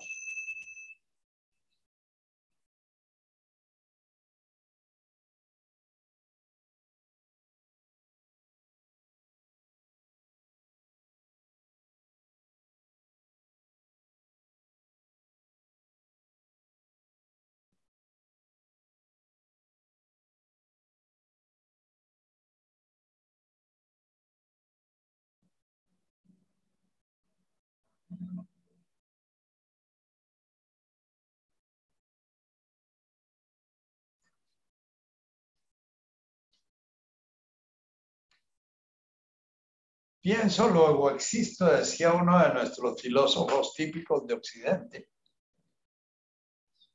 [40.27, 45.09] Pienso, luego existo, decía uno de nuestros filósofos típicos de Occidente.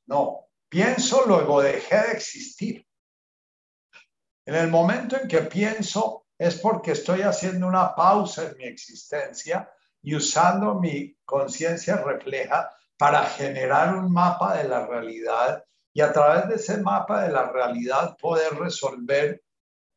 [0.05, 2.87] No, pienso, luego dejé de existir.
[4.45, 9.67] En el momento en que pienso es porque estoy haciendo una pausa en mi existencia
[10.03, 15.65] y usando mi conciencia refleja para generar un mapa de la realidad
[15.95, 19.43] y a través de ese mapa de la realidad poder resolver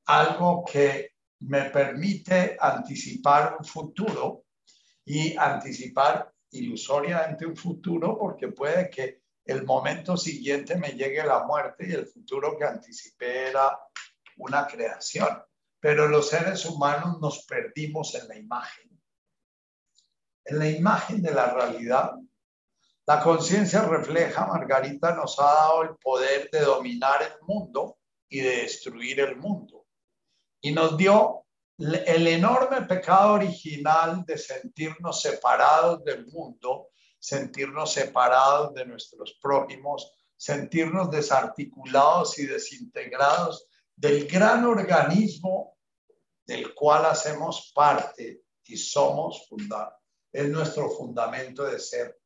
[0.06, 1.15] algo que
[1.48, 4.46] me permite anticipar un futuro
[5.06, 11.88] y anticipar ilusoriamente un futuro porque puede que el momento siguiente me llegue la muerte
[11.88, 13.78] y el futuro que anticipé era
[14.38, 15.42] una creación.
[15.80, 19.00] pero los seres humanos nos perdimos en la imagen.
[20.46, 22.14] En la imagen de la realidad.
[23.06, 28.64] La conciencia refleja, Margarita nos ha dado el poder de dominar el mundo y de
[28.64, 29.75] destruir el mundo.
[30.66, 31.46] Y nos dio
[31.78, 36.90] el enorme pecado original de sentirnos separados del mundo,
[37.20, 45.78] sentirnos separados de nuestros prójimos, sentirnos desarticulados y desintegrados del gran organismo
[46.48, 49.96] del cual hacemos parte y somos fundar.
[50.32, 52.20] Es nuestro fundamento de ser.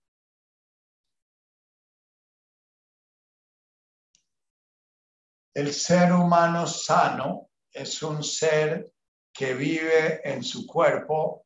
[5.53, 7.48] El ser humano sano
[7.79, 8.91] es un ser
[9.31, 11.45] que vive en su cuerpo,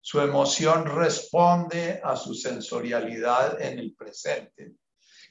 [0.00, 4.74] su emoción responde a su sensorialidad en el presente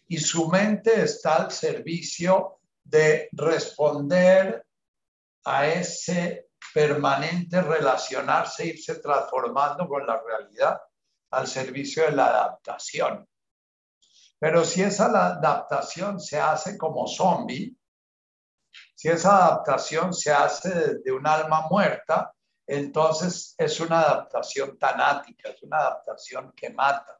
[0.07, 4.65] y su mente está al servicio de responder
[5.45, 10.81] a ese permanente relacionarse, irse transformando con la realidad
[11.31, 13.27] al servicio de la adaptación.
[14.37, 17.75] Pero si esa adaptación se hace como zombie,
[19.01, 22.31] si esa adaptación se hace de un alma muerta,
[22.67, 27.17] entonces es una adaptación tanática, es una adaptación que mata.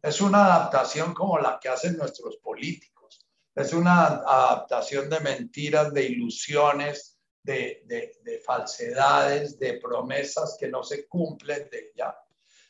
[0.00, 3.22] Es una adaptación como la que hacen nuestros políticos.
[3.54, 11.06] Es una adaptación de mentiras, de ilusiones, de, de, falsedades, de promesas que no se
[11.06, 12.16] cumplen de ya.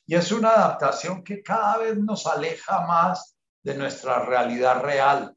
[0.06, 5.33] Y es una adaptación que cada vez nos aleja más de nuestra realidad real.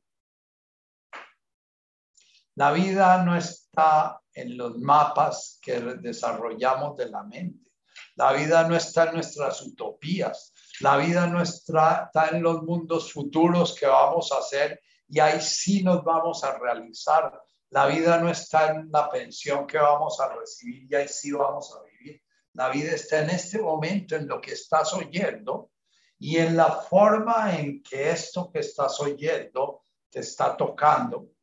[2.57, 7.69] La vida no está en los mapas que desarrollamos de la mente.
[8.15, 10.55] La vida no está en nuestras utopías.
[10.79, 15.83] La vida nuestra está en los mundos futuros que vamos a hacer y ahí sí
[15.83, 17.39] nos vamos a realizar.
[17.69, 21.71] La vida no está en la pensión que vamos a recibir y ahí sí vamos
[21.77, 22.23] a vivir.
[22.53, 25.69] La vida está en este momento, en lo que estás oyendo
[26.17, 31.36] y en la forma en que esto que estás oyendo te está tocando.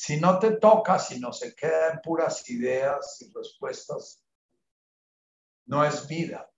[0.00, 4.24] Si no te toca, si no se queda en puras ideas y respuestas,
[5.66, 6.48] no es vida.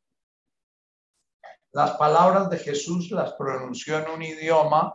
[1.72, 4.95] Las palabras de Jesús las pronunció en un idioma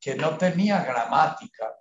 [0.00, 1.76] que no tenía gramática.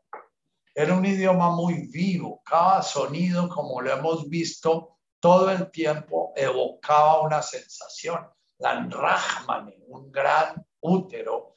[0.73, 2.41] Era un idioma muy vivo.
[2.43, 8.29] Cada sonido, como lo hemos visto todo el tiempo, evocaba una sensación.
[8.57, 8.85] La
[9.87, 11.54] un gran útero,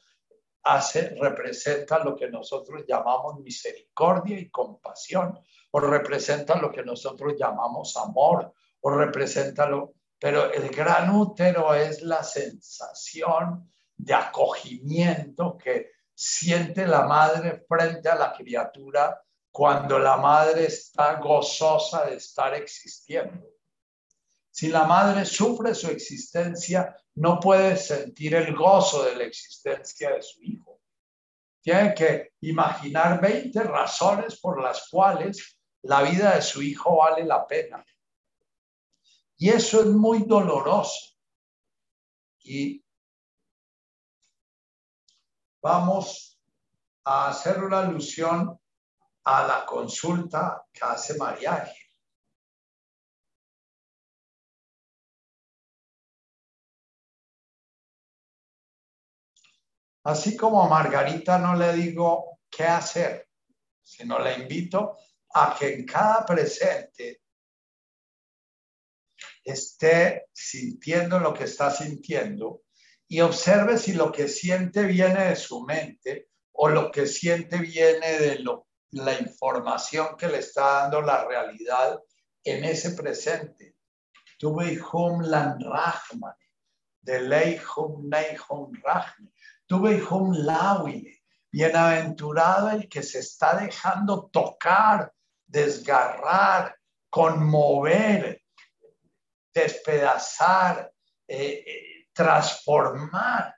[0.63, 5.39] hace, representa lo que nosotros llamamos misericordia y compasión,
[5.71, 12.01] o representa lo que nosotros llamamos amor, o representa lo, pero el gran útero es
[12.01, 20.65] la sensación de acogimiento que siente la madre frente a la criatura cuando la madre
[20.65, 23.47] está gozosa de estar existiendo.
[24.51, 30.21] Si la madre sufre su existencia, no puede sentir el gozo de la existencia de
[30.21, 30.79] su hijo.
[31.61, 37.45] Tiene que imaginar 20 razones por las cuales la vida de su hijo vale la
[37.45, 37.85] pena.
[39.35, 41.13] Y eso es muy doloroso.
[42.39, 42.81] Y
[45.61, 46.39] vamos
[47.03, 48.57] a hacer una alusión
[49.25, 51.69] a la consulta que hace María.
[60.09, 63.27] Así como a Margarita no le digo qué hacer,
[63.83, 64.97] sino le invito
[65.35, 67.21] a que en cada presente
[69.43, 72.63] esté sintiendo lo que está sintiendo
[73.07, 78.19] y observe si lo que siente viene de su mente o lo que siente viene
[78.19, 78.43] de
[78.93, 82.01] la información que le está dando la realidad
[82.43, 83.75] en ese presente.
[84.39, 86.33] Tuve hum lan rahman,
[87.01, 87.61] de ley
[88.05, 88.37] nei.
[89.69, 95.13] Tuve hum lawine, bienaventurado el que se está dejando tocar,
[95.45, 96.75] desgarrar,
[97.07, 98.41] conmover,
[99.53, 100.91] despedazar,
[101.27, 103.55] eh, eh, transformar.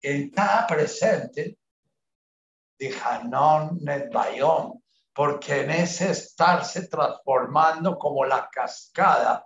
[0.00, 1.58] En cada presente
[2.78, 4.80] de Hanon Netbayom,
[5.12, 9.44] porque en ese estarse transformando como la cascada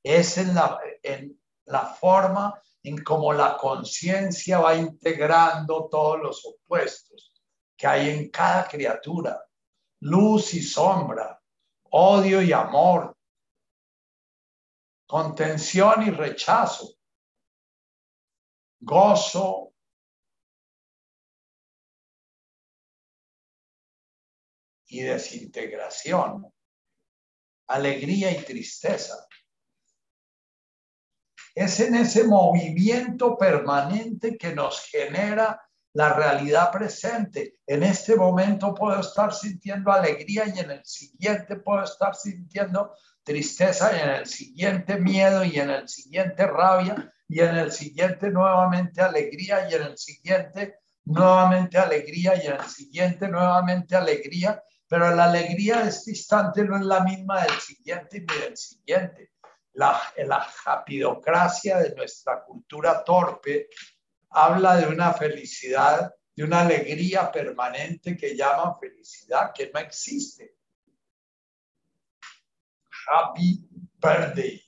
[0.00, 7.32] es en la, en la forma en como la conciencia va integrando todos los opuestos
[7.76, 9.40] que hay en cada criatura,
[10.00, 11.40] luz y sombra,
[11.90, 13.16] odio y amor,
[15.06, 16.88] contención y rechazo,
[18.80, 19.72] gozo
[24.86, 26.52] y desintegración,
[27.68, 29.26] alegría y tristeza.
[31.54, 35.60] Es en ese movimiento permanente que nos genera
[35.94, 37.56] la realidad presente.
[37.66, 43.96] En este momento puedo estar sintiendo alegría y en el siguiente puedo estar sintiendo tristeza
[43.96, 49.00] y en el siguiente miedo y en el siguiente rabia y en el siguiente nuevamente
[49.00, 55.24] alegría y en el siguiente nuevamente alegría y en el siguiente nuevamente alegría, pero la
[55.24, 59.31] alegría de este instante no es la misma del siguiente ni del siguiente.
[59.74, 63.68] La, la rapidocracia de nuestra cultura torpe
[64.30, 70.56] habla de una felicidad, de una alegría permanente que llaman felicidad, que no existe.
[73.08, 73.66] Happy
[73.98, 74.62] birthday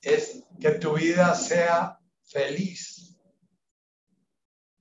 [0.00, 3.16] es que tu vida sea feliz.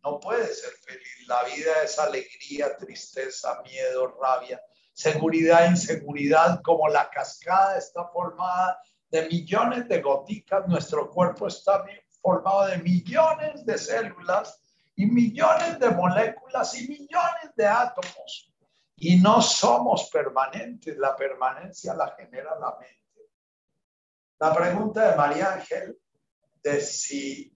[0.04, 1.28] No puede ser feliz.
[1.28, 4.62] La vida es alegría, tristeza, miedo, rabia,
[4.94, 8.80] seguridad, inseguridad, como la cascada está formada
[9.12, 11.86] de millones de goticas, nuestro cuerpo está
[12.22, 14.58] formado de millones de células
[14.96, 18.54] y millones de moléculas y millones de átomos.
[18.96, 23.32] Y no somos permanentes, la permanencia la genera la mente.
[24.40, 26.00] La pregunta de María Ángel
[26.64, 27.54] de si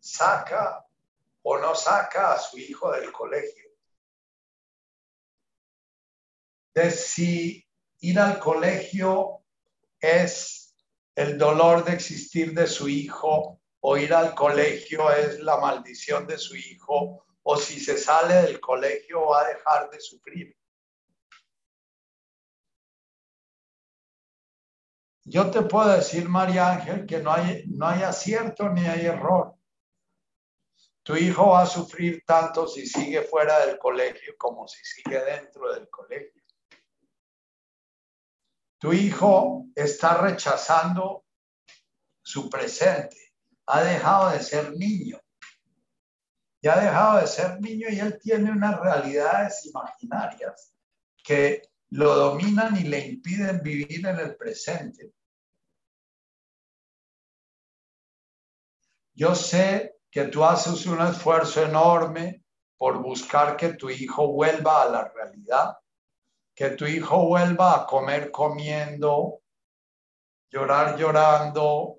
[0.00, 0.84] saca
[1.42, 3.70] o no saca a su hijo del colegio.
[6.74, 7.66] De si
[8.02, 9.44] ir al colegio
[10.00, 10.74] es
[11.14, 16.36] el dolor de existir de su hijo o ir al colegio es la maldición de
[16.36, 20.56] su hijo o si se sale del colegio va a dejar de sufrir.
[25.24, 29.54] Yo te puedo decir, María Ángel, que no hay, no hay acierto ni hay error.
[31.04, 35.72] Tu hijo va a sufrir tanto si sigue fuera del colegio como si sigue dentro
[35.72, 36.41] del colegio.
[38.82, 41.24] Tu hijo está rechazando
[42.20, 43.32] su presente,
[43.66, 45.20] ha dejado de ser niño.
[46.60, 50.74] Y ha dejado de ser niño y él tiene unas realidades imaginarias
[51.22, 55.14] que lo dominan y le impiden vivir en el presente.
[59.14, 62.44] Yo sé que tú haces un esfuerzo enorme
[62.76, 65.76] por buscar que tu hijo vuelva a la realidad
[66.62, 69.42] que tu hijo vuelva a comer comiendo,
[70.48, 71.98] llorar llorando,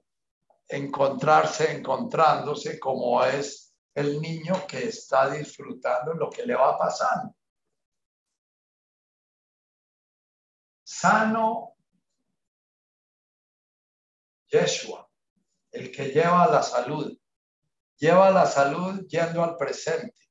[0.70, 7.36] encontrarse encontrándose como es el niño que está disfrutando lo que le va pasando.
[10.86, 11.76] Sano
[14.48, 15.10] Yeshua,
[15.72, 17.12] el que lleva la salud,
[17.98, 20.23] lleva la salud yendo al presente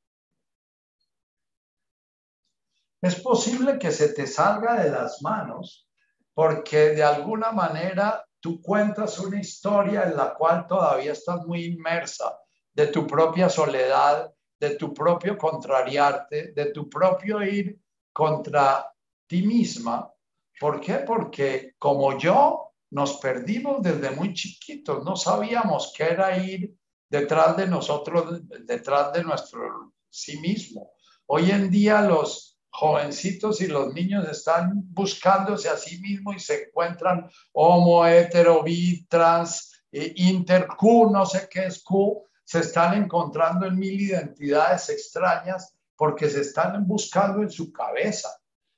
[3.03, 5.89] es posible que se te salga de las manos
[6.35, 12.39] porque de alguna manera tú cuentas una historia en la cual todavía estás muy inmersa
[12.73, 17.79] de tu propia soledad, de tu propio contrariarte, de tu propio ir
[18.13, 18.91] contra
[19.27, 20.11] ti misma.
[20.59, 20.95] ¿Por qué?
[20.95, 26.75] Porque como yo nos perdimos desde muy chiquitos, no sabíamos qué era ir
[27.09, 30.93] detrás de nosotros, detrás de nuestro sí mismo.
[31.27, 36.65] Hoy en día los jovencitos y los niños están buscándose a sí mismos y se
[36.65, 42.95] encuentran homo, hetero, bi, trans, eh, inter, Q, no sé qué es Q, se están
[42.95, 48.31] encontrando en mil identidades extrañas porque se están buscando en su cabeza.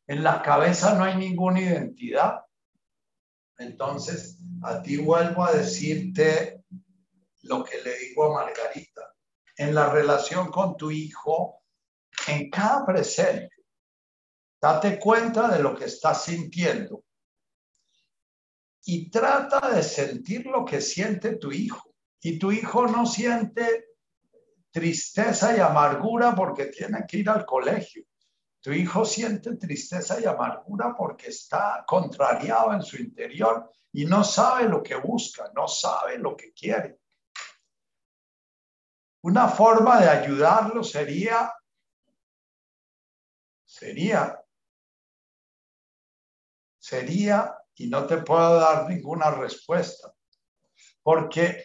[0.07, 2.41] En la cabeza no hay ninguna identidad.
[3.57, 6.65] Entonces, a ti vuelvo a decirte
[7.43, 9.15] lo que le digo a Margarita.
[9.57, 11.63] En la relación con tu hijo,
[12.27, 13.54] en cada presente,
[14.65, 17.05] Date cuenta de lo que estás sintiendo
[18.87, 21.95] y trata de sentir lo que siente tu hijo.
[22.23, 23.89] Y tu hijo no siente
[24.71, 28.07] tristeza y amargura porque tiene que ir al colegio.
[28.63, 34.67] Tu hijo siente tristeza y amargura porque está contrariado en su interior y no sabe
[34.67, 37.01] lo que busca, no sabe lo que quiere.
[39.25, 41.53] Una forma de ayudarlo sería
[43.67, 44.41] sería
[46.85, 50.13] sería, y no te puedo dar ninguna respuesta,
[51.03, 51.65] porque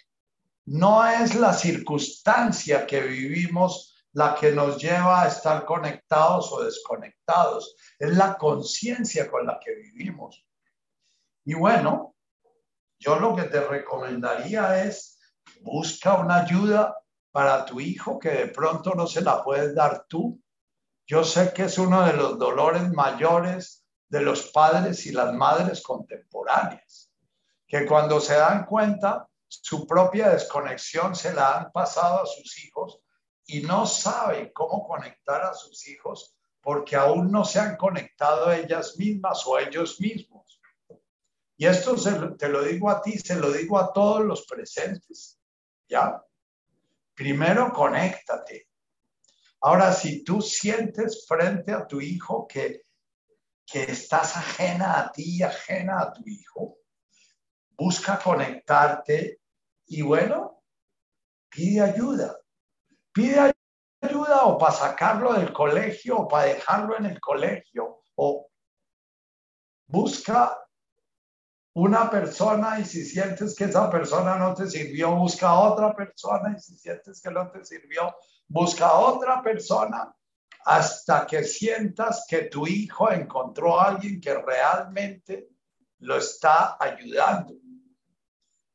[0.67, 7.75] no es la circunstancia que vivimos la que nos lleva a estar conectados o desconectados,
[7.99, 10.41] es la conciencia con la que vivimos.
[11.43, 12.15] Y bueno,
[12.97, 15.19] yo lo que te recomendaría es
[15.61, 16.95] busca una ayuda
[17.31, 20.41] para tu hijo que de pronto no se la puedes dar tú,
[21.05, 23.79] Yo sé que es uno de los dolores mayores
[24.10, 27.11] de los padres y las madres contemporáneas,
[27.68, 32.99] que cuando se dan cuenta su propia desconexión se la han pasado a sus hijos
[33.45, 38.98] y no saben cómo conectar a sus hijos porque aún no se han conectado ellas
[38.98, 40.61] mismas o ellos mismos.
[41.57, 41.95] Y esto
[42.38, 45.40] te lo digo a ti, se lo digo a todos los presentes.
[45.88, 46.23] ¿Ya?
[47.14, 48.69] Primero, conéctate.
[49.61, 52.84] Ahora, si tú sientes frente a tu hijo que,
[53.71, 56.77] que estás ajena a ti, ajena a tu hijo,
[57.77, 59.41] busca conectarte
[59.85, 60.63] y bueno,
[61.49, 62.37] pide ayuda.
[63.11, 63.53] Pide
[64.01, 68.47] ayuda o para sacarlo del colegio o para dejarlo en el colegio o
[69.87, 70.57] busca
[71.73, 76.59] una persona y si sientes que esa persona no te sirvió, busca otra persona y
[76.59, 78.15] si sientes que no te sirvió,
[78.47, 80.13] busca otra persona
[80.65, 85.49] hasta que sientas que tu hijo encontró a alguien que realmente
[85.99, 87.56] lo está ayudando.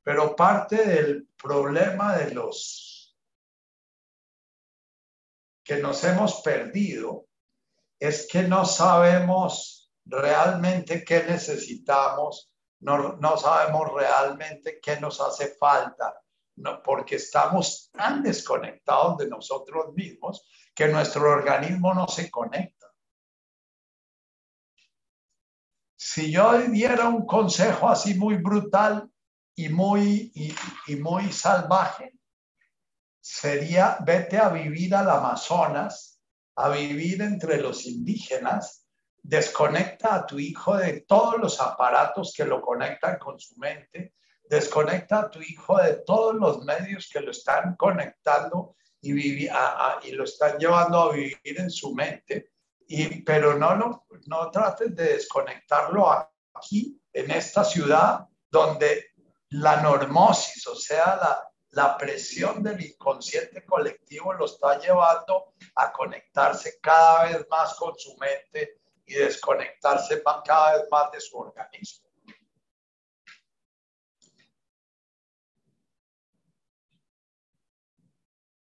[0.03, 3.17] Pero parte del problema de los
[5.63, 7.27] que nos hemos perdido
[7.99, 12.51] es que no sabemos realmente qué necesitamos,
[12.81, 16.15] no, no sabemos realmente qué nos hace falta,
[16.57, 22.87] no, porque estamos tan desconectados de nosotros mismos que nuestro organismo no se conecta.
[25.97, 29.11] Si yo diera un consejo así muy brutal,
[29.57, 30.33] y muy,
[30.87, 32.13] y, muy salvaje
[33.21, 36.21] sería vete a vivir al Amazonas,
[36.57, 38.87] a vivir entre los indígenas,
[39.23, 44.15] desconecta a tu hijo de todos los aparatos que lo conectan con su mente,
[44.49, 49.13] desconecta a tu hijo de todos los medios que lo están conectando y,
[49.45, 52.53] y lo están llevando a vivir en su mente,
[52.87, 56.11] y, pero no, no, no trates de desconectarlo
[56.55, 59.13] aquí, en esta ciudad, donde
[59.51, 66.79] la normosis, o sea, la, la presión del inconsciente colectivo lo está llevando a conectarse
[66.81, 72.09] cada vez más con su mente y desconectarse cada vez más de su organismo.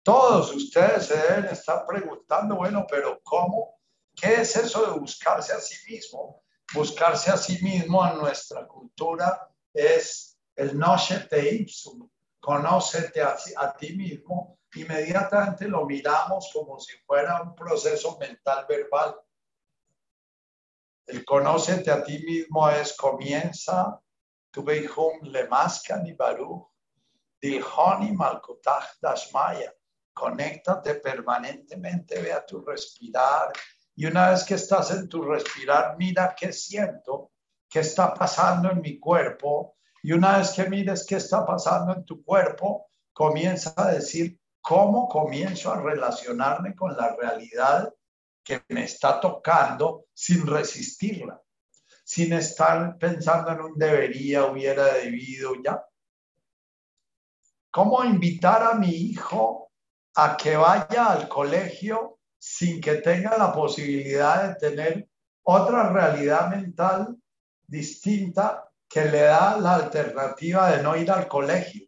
[0.04, 3.78] Todos ustedes se deben estar preguntando, bueno, pero ¿cómo?
[4.14, 6.42] ¿Qué es eso de buscarse a sí mismo?
[6.74, 10.78] Buscarse a sí mismo en nuestra cultura es el
[11.30, 12.06] te ipsum,
[12.38, 19.16] conócete a, a ti mismo, inmediatamente lo miramos como si fuera un proceso mental verbal.
[21.06, 23.98] El conócete a ti mismo es comienza,
[24.50, 26.68] tu beihum le mascan y baruch,
[27.40, 29.72] dilhoni malkutach dashmaya.
[30.14, 33.52] Conéctate permanentemente, ve a tu respirar.
[33.96, 37.32] Y una vez que estás en tu respirar, mira qué siento,
[37.68, 42.04] qué está pasando en mi cuerpo, y una vez que mires qué está pasando en
[42.04, 47.92] tu cuerpo, comienza a decir cómo comienzo a relacionarme con la realidad
[48.42, 51.40] que me está tocando sin resistirla,
[52.04, 55.82] sin estar pensando en un debería, hubiera debido, ya.
[57.70, 59.72] ¿Cómo invitar a mi hijo
[60.16, 65.08] a que vaya al colegio sin que tenga la posibilidad de tener
[65.42, 67.16] otra realidad mental
[67.66, 71.86] distinta que le da la alternativa de no ir al colegio.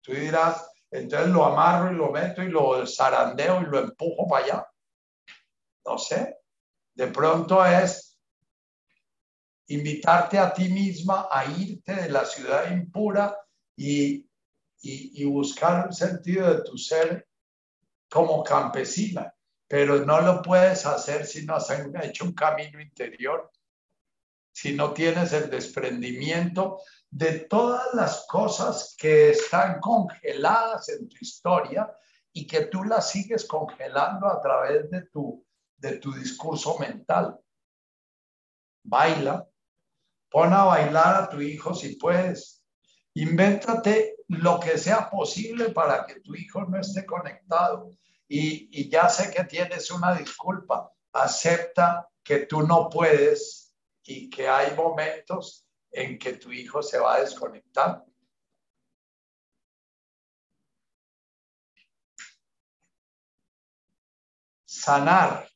[0.00, 4.44] Tú dirás, entonces lo amarro y lo meto y lo zarandeo y lo empujo para
[4.44, 4.68] allá.
[5.84, 6.38] No sé.
[6.94, 8.18] De pronto es
[9.68, 13.36] invitarte a ti misma a irte de la ciudad impura
[13.76, 14.26] y,
[14.86, 17.26] y, buscar un sentido de tu ser
[18.10, 19.34] como campesina,
[19.66, 23.50] pero no lo puedes hacer si no has hecho un camino interior
[24.54, 26.80] si no tienes el desprendimiento
[27.10, 31.92] de todas las cosas que están congeladas en tu historia
[32.32, 35.44] y que tú las sigues congelando a través de tu,
[35.76, 37.36] de tu discurso mental.
[38.84, 39.44] Baila,
[40.30, 42.63] pon a bailar a tu hijo si puedes.
[43.14, 47.90] Invéntate lo que sea posible para que tu hijo no esté conectado.
[48.26, 50.90] Y, y ya sé que tienes una disculpa.
[51.12, 53.72] Acepta que tú no puedes
[54.02, 58.04] y que hay momentos en que tu hijo se va a desconectar.
[64.66, 65.53] Sanar.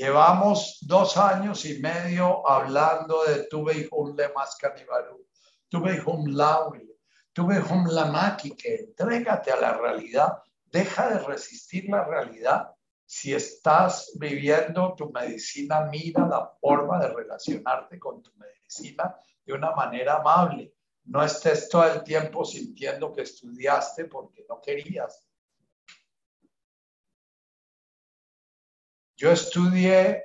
[0.00, 5.26] Llevamos dos años y medio hablando de tuve hijo le más canibalú,
[5.68, 6.90] tuve hijo lauri,
[7.34, 10.38] tuve hijo lamaki, que entrégate a la realidad
[10.72, 12.70] deja de resistir la realidad.
[13.04, 19.14] Si estás viviendo tu medicina, mira la forma de relacionarte con tu medicina
[19.44, 20.76] de una manera amable.
[21.04, 25.28] No estés todo el tiempo sintiendo que estudiaste porque no querías.
[29.20, 30.24] Yo estudié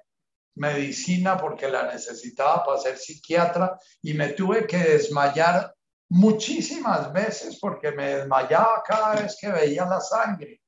[0.55, 5.75] medicina porque la necesitaba para ser psiquiatra y me tuve que desmayar
[6.07, 10.61] muchísimas veces porque me desmayaba cada vez que veía la sangre.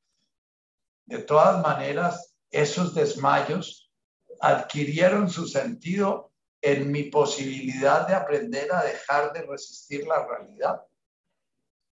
[1.06, 3.90] De todas maneras, esos desmayos
[4.42, 10.82] adquirieron su sentido en mi posibilidad de aprender a dejar de resistir la realidad.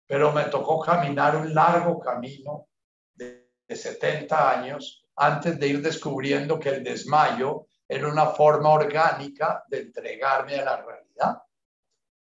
[0.06, 2.68] Pero me tocó caminar un largo camino
[3.14, 9.80] de, 70 años antes de ir descubriendo que el desmayo era una forma orgánica de
[9.80, 11.42] entregarme a la realidad.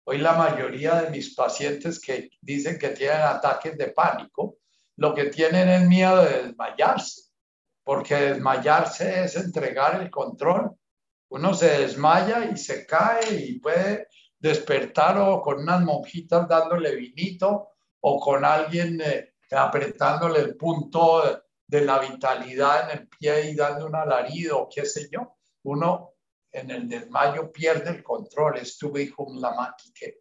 [0.05, 4.57] Hoy la mayoría de mis pacientes que dicen que tienen ataques de pánico,
[4.97, 7.31] lo que tienen es miedo de desmayarse,
[7.85, 10.75] porque desmayarse es entregar el control.
[11.31, 14.09] Uno se desmaya y se cae y puede
[14.39, 21.83] despertar o con unas monjitas dándole vinito o con alguien eh, apretándole el punto de
[21.83, 25.37] la vitalidad en el pie y dando un alarido qué sé yo.
[25.65, 26.15] Uno
[26.51, 28.57] en el desmayo pierde el control.
[28.59, 30.15] Estuve con la máquina.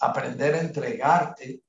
[0.00, 1.62] Aprender a entregarte,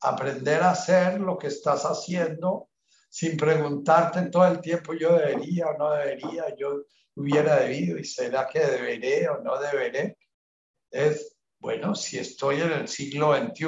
[0.00, 2.70] aprender a hacer lo que estás haciendo
[3.10, 6.82] sin preguntarte todo el tiempo yo debería o no debería, yo
[7.14, 10.18] hubiera debido y será que deberé o no deberé.
[10.90, 13.66] Es, bueno, si estoy en el siglo XXI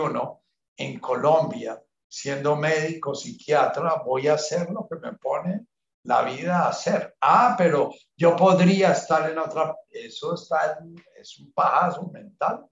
[0.77, 5.67] en Colombia siendo médico, psiquiatra, voy a hacer lo que me pone
[6.05, 7.17] la vida a hacer.
[7.21, 10.79] Ah, pero yo podría estar en otra, eso está,
[11.17, 12.65] es un pajazo mental.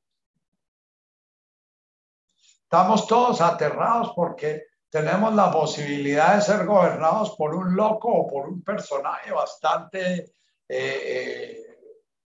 [2.62, 8.48] Estamos todos aterrados porque tenemos la posibilidad de ser gobernados por un loco o por
[8.48, 10.32] un personaje bastante
[10.68, 11.78] eh, eh,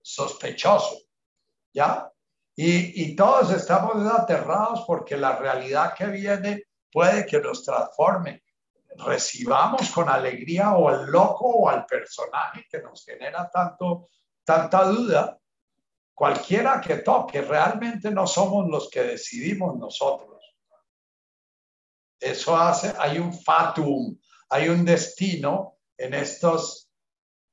[0.00, 0.98] sospechoso,
[1.72, 2.12] ¿ya?
[2.54, 8.42] Y, y todos estamos aterrados porque la realidad que viene puede que nos transforme
[8.98, 14.08] recibamos con alegría o al loco o al personaje que nos genera tanto,
[14.44, 15.38] tanta duda,
[16.14, 20.42] cualquiera que toque, realmente no somos los que decidimos nosotros.
[22.18, 26.90] Eso hace, hay un fatum, hay un destino en estos,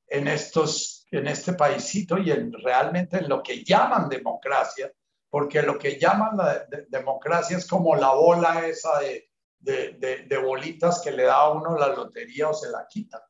[0.07, 4.91] en estos, en este paísito y en, realmente en lo que llaman democracia,
[5.35, 9.27] porque lo que llaman la democracia es como la bola esa de,
[9.59, 13.21] de, bolitas que le da a uno la lotería o se la quita.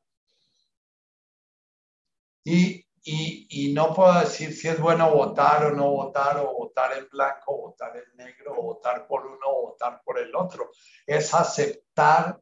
[2.43, 2.85] Y,
[3.73, 7.97] no puedo decir si es bueno votar o no votar, o votar en blanco, votar
[7.97, 10.69] en negro, o votar por uno, o votar por el otro.
[11.07, 12.39] Es aceptar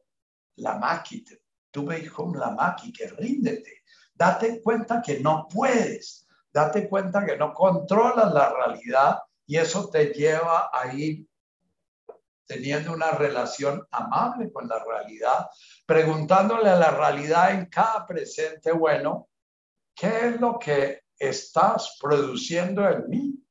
[0.56, 1.38] la máquina.
[1.70, 3.82] Tú me dijo la máquina, ríndete.
[4.12, 6.28] Date cuenta que no puedes.
[6.52, 11.26] Date cuenta que no controlas la realidad y eso te lleva a ir
[12.46, 15.48] teniendo una relación amable con la realidad,
[15.86, 19.28] preguntándole a la realidad en cada presente, bueno,
[19.94, 23.44] ¿qué es lo que estás produciendo en mí?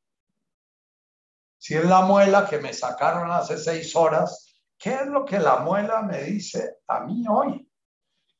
[1.57, 5.57] Si es la muela que me sacaron hace seis horas, ¿qué es lo que la
[5.59, 7.67] muela me dice a mí hoy?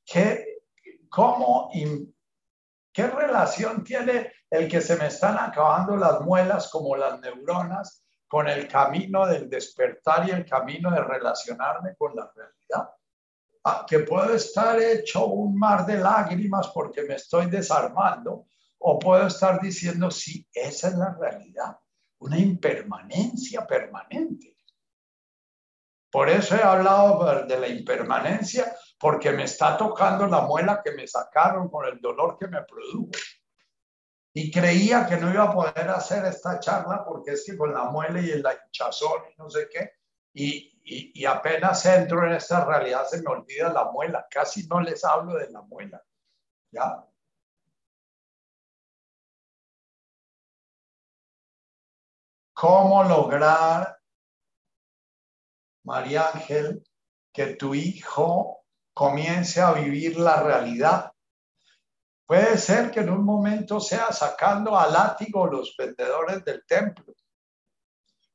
[0.06, 0.62] ¿Qué,
[1.10, 1.70] cómo,
[2.94, 8.04] ¿Qué relación tiene el que se me están acabando las muelas como las neuronas
[8.34, 12.90] con el camino del despertar y el camino de relacionarme con la realidad.
[13.64, 18.48] Ah, que puedo estar hecho un mar de lágrimas porque me estoy desarmando,
[18.80, 21.78] o puedo estar diciendo, sí, esa es la realidad,
[22.22, 24.58] una impermanencia permanente.
[26.12, 31.06] Por eso he hablado de la impermanencia, porque me está tocando la muela que me
[31.06, 33.12] sacaron con el dolor que me produjo
[34.34, 37.84] y creía que no iba a poder hacer esta charla porque es que con la
[37.84, 39.92] muela y el hinchazón y no sé qué,
[40.34, 45.04] y, y, apenas entro en esta realidad se me olvida la muela, casi no les
[45.04, 46.02] hablo de la muela,
[46.72, 47.06] ¿ya?
[52.54, 54.00] ¿Cómo lograr,
[55.84, 56.82] María Ángel,
[57.34, 58.63] que tu hijo
[58.94, 61.12] comience a vivir la realidad?
[62.26, 67.14] Puede ser que en un momento sea sacando a látigo los vendedores del templo.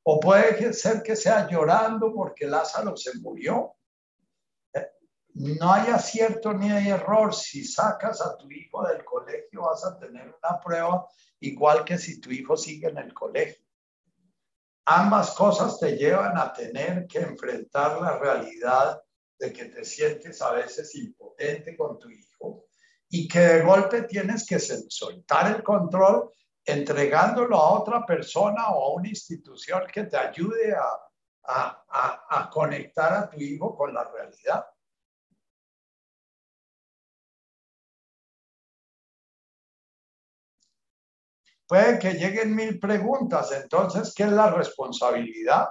[0.05, 3.75] O puede ser que sea llorando porque Lázaro se murió.
[5.35, 7.35] No hay acierto ni hay error.
[7.35, 11.07] Si sacas a tu hijo del colegio vas a tener una prueba
[11.41, 13.65] igual que si tu hijo sigue en el colegio.
[14.85, 19.01] ambas cosas te llevan a tener que enfrentar la realidad
[19.39, 22.67] de que te sientes a veces impotente con tu hijo
[23.09, 26.31] y que de golpe tienes que soltar el control
[26.65, 31.85] entregándolo a otra persona o a una institución que te ayude a,
[32.31, 34.67] a conectar a tu hijo con la realidad.
[41.69, 45.69] Puede que lleguen mil preguntas, entonces, ¿qué es la responsabilidad?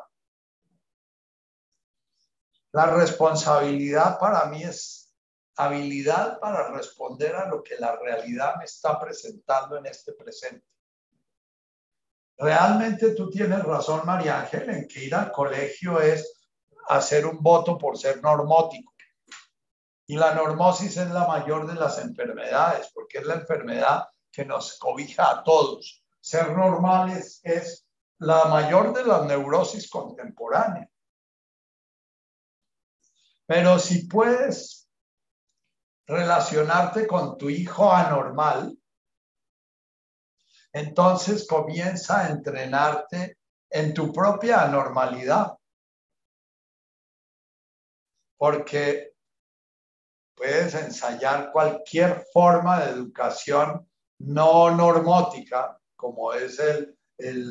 [2.74, 5.14] La responsabilidad para mí es
[5.56, 10.66] habilidad para responder a lo que la realidad me está presentando en este presente.
[12.38, 16.48] Realmente tú tienes razón, María Ángel, en que ir al colegio es
[16.88, 18.94] hacer un voto por ser normótico.
[20.06, 24.78] Y la normosis es la mayor de las enfermedades, porque es la enfermedad que nos
[24.78, 26.04] cobija a todos.
[26.22, 27.88] Ser normales es
[28.20, 30.90] la mayor de las neurosis contemporáneas.
[33.48, 34.90] Pero si puedes
[36.06, 38.78] relacionarte con tu hijo anormal,
[40.74, 43.38] entonces comienza a entrenarte
[43.70, 45.58] en tu propia anormalidad.
[48.38, 49.14] Porque
[50.36, 56.98] puedes ensayar cualquier forma de educación no normótica, como es el,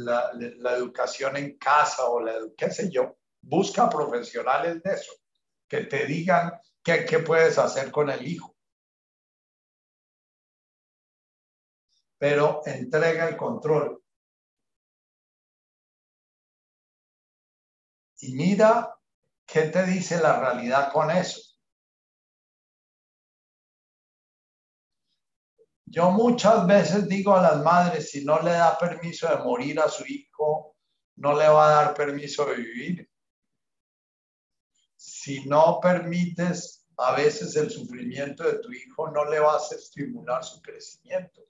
[0.04, 5.12] la, educación en casa o la, qué sé yo, busca profesionales de eso,
[5.68, 6.52] que te digan
[6.82, 8.54] qué, puedes hacer con el hijo.
[12.18, 14.02] Pero entrega el control.
[18.20, 18.96] Y mira
[19.44, 21.40] qué te dice la realidad con eso.
[25.84, 29.88] Yo muchas veces digo a las madres, si no le da permiso de morir a
[29.88, 30.76] su hijo,
[31.16, 33.10] no le va a dar permiso de vivir.
[35.06, 40.42] Si no permites a veces el sufrimiento de tu hijo, no le vas a estimular
[40.42, 41.42] su crecimiento.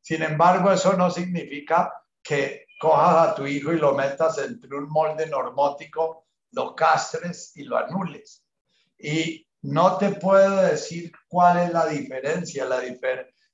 [0.00, 4.88] Sin embargo, eso no significa que cojas a tu hijo y lo metas entre un
[4.88, 8.44] molde normótico, lo castres y lo anules.
[8.98, 12.82] Y no te puedo decir cuál es la diferencia, la,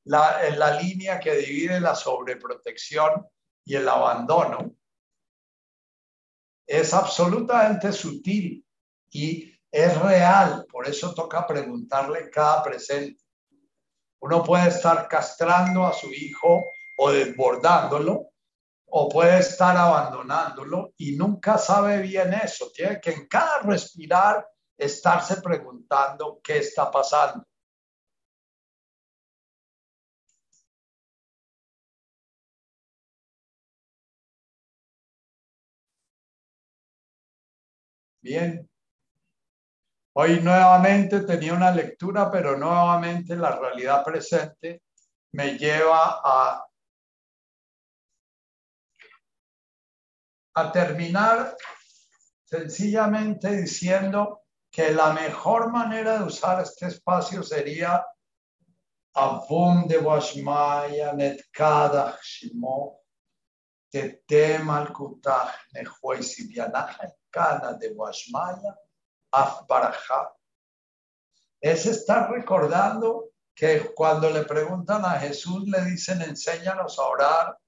[0.05, 3.27] la, la línea que divide la sobreprotección
[3.67, 4.75] y el abandono.
[6.67, 8.65] Es absolutamente sutil
[9.11, 13.23] y es real, por eso toca preguntarle cada presente.
[14.21, 16.65] Uno puede estar castrando a su hijo
[16.99, 18.31] o desbordándolo,
[18.89, 22.71] o puede estar abandonándolo y nunca sabe bien eso.
[22.75, 27.45] Tiene que en cada respirar estarse preguntando qué está pasando.
[38.27, 38.69] Bien.
[40.15, 44.83] Hoy nuevamente tenía una lectura, pero nuevamente la realidad presente
[45.31, 46.67] me lleva a,
[50.73, 51.57] terminar
[52.43, 54.43] sencillamente diciendo
[54.73, 58.05] que la mejor manera de usar este espacio sería
[59.15, 61.15] Avum de Washmaya
[62.23, 63.03] Shimo
[63.89, 66.23] Tete Malkutach Nehuay
[67.37, 68.75] Kana de Washmaya
[69.31, 70.35] Afbaraja.
[71.61, 77.59] Es estar recordando que cuando le preguntan a Jesús le dicen enséñanos a orar,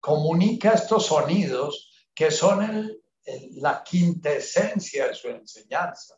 [0.00, 3.02] comunica estos sonidos que son el,
[3.60, 6.14] la quinta esencia de su enseñanza.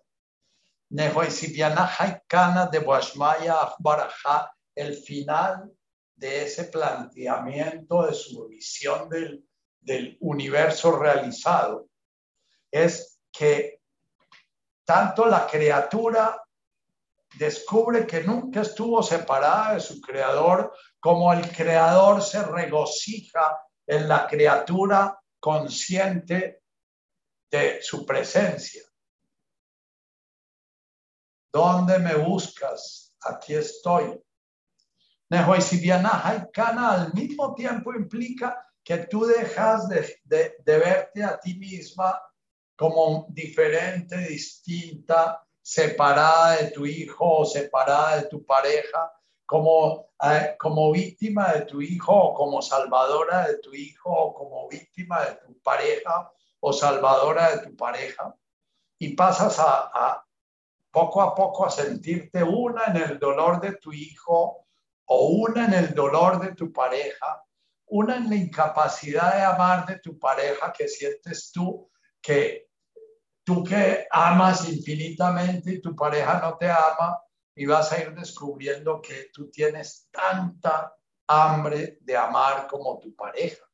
[0.88, 2.80] de
[4.76, 5.72] el final
[6.14, 9.47] de ese planteamiento de su visión del,
[9.80, 11.88] del universo realizado
[12.70, 13.80] es que
[14.84, 16.42] tanto la criatura
[17.36, 24.26] descubre que nunca estuvo separada de su creador, como el creador se regocija en la
[24.26, 26.62] criatura consciente
[27.50, 28.82] de su presencia.
[31.52, 33.14] ¿Dónde me buscas?
[33.22, 34.20] Aquí estoy.
[35.30, 42.18] Kana al mismo tiempo implica que tú dejas de, de, verte a ti misma
[42.74, 49.12] como diferente, distinta, separada de tu hijo o separada de tu pareja,
[49.44, 54.66] como, eh, como víctima de tu hijo o como salvadora de tu hijo o como
[54.70, 58.34] víctima de tu pareja o salvadora de tu pareja
[58.98, 60.24] y pasas a,
[60.90, 64.64] poco a poco a sentirte una en el dolor de tu hijo
[65.04, 67.42] o una en el dolor de tu pareja
[67.90, 71.90] una en la incapacidad de amar de tu pareja que sientes tú
[72.20, 72.68] que
[73.44, 77.18] tú que amas infinitamente y tu pareja no te ama
[77.54, 80.94] y vas a ir descubriendo que tú tienes tanta
[81.26, 83.64] hambre de amar como tu pareja.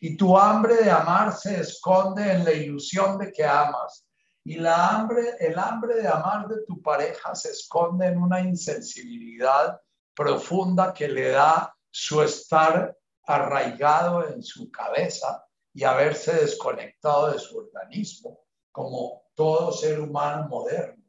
[0.00, 4.06] Y tu hambre de amar se esconde en la ilusión de que amas.
[4.42, 9.78] Y la hambre, el hambre de amar de tu pareja se esconde en una insensibilidad
[10.14, 12.96] profunda que le da su estar
[13.36, 18.40] arraigado en su cabeza y haberse desconectado de su organismo,
[18.72, 21.02] como todo ser humano moderno.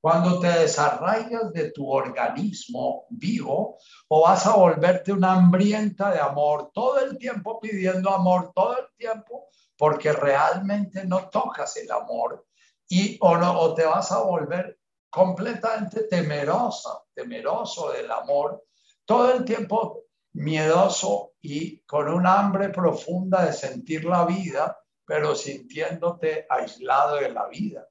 [0.00, 3.78] Cuando te desarraigas de tu organismo vivo,
[4.08, 8.86] o vas a volverte una hambrienta de amor, todo el tiempo pidiendo amor, todo el
[8.96, 9.48] tiempo,
[9.78, 12.44] porque realmente no tocas el amor,
[12.88, 14.78] y o, no, o te vas a volver
[15.08, 18.64] completamente temerosa, temeroso del amor,
[19.04, 20.01] todo el tiempo
[20.34, 27.48] miedoso y con un hambre profunda de sentir la vida, pero sintiéndote aislado de la
[27.48, 27.86] vida.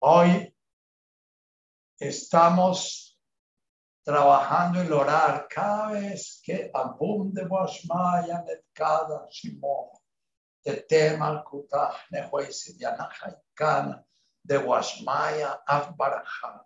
[0.00, 0.54] Hoy
[1.98, 3.18] estamos
[4.04, 9.88] trabajando el orar cada vez que abunde Washmaya cada Shimon,
[10.64, 12.78] de tema Kutah Nehuesi
[13.52, 14.05] Kana
[14.46, 16.64] de Washmaya Afbaraja.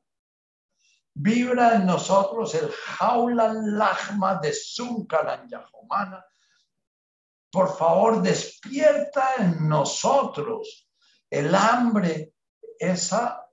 [1.15, 6.25] Vibra en nosotros el jaula lagma de Sunkaran Yahomana.
[7.51, 10.89] Por favor, despierta en nosotros
[11.29, 12.35] el hambre,
[12.79, 13.45] esa,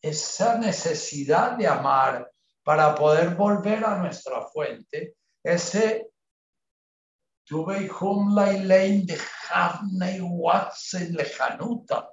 [0.00, 2.30] esa necesidad de amar
[2.62, 6.10] para poder volver a nuestra fuente, ese
[7.44, 7.88] tuve
[8.34, 9.18] la de
[9.50, 12.08] Havnei Watson lejanuta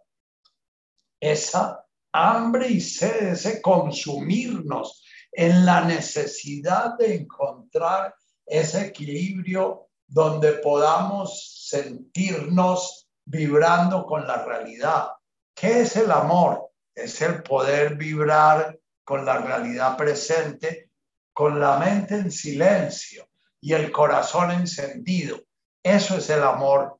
[1.31, 8.15] esa hambre y sed, ese consumirnos en la necesidad de encontrar
[8.45, 15.07] ese equilibrio donde podamos sentirnos vibrando con la realidad.
[15.53, 16.69] ¿Qué es el amor?
[16.93, 20.89] Es el poder vibrar con la realidad presente,
[21.33, 23.27] con la mente en silencio
[23.59, 25.39] y el corazón encendido.
[25.83, 26.99] Eso es el amor.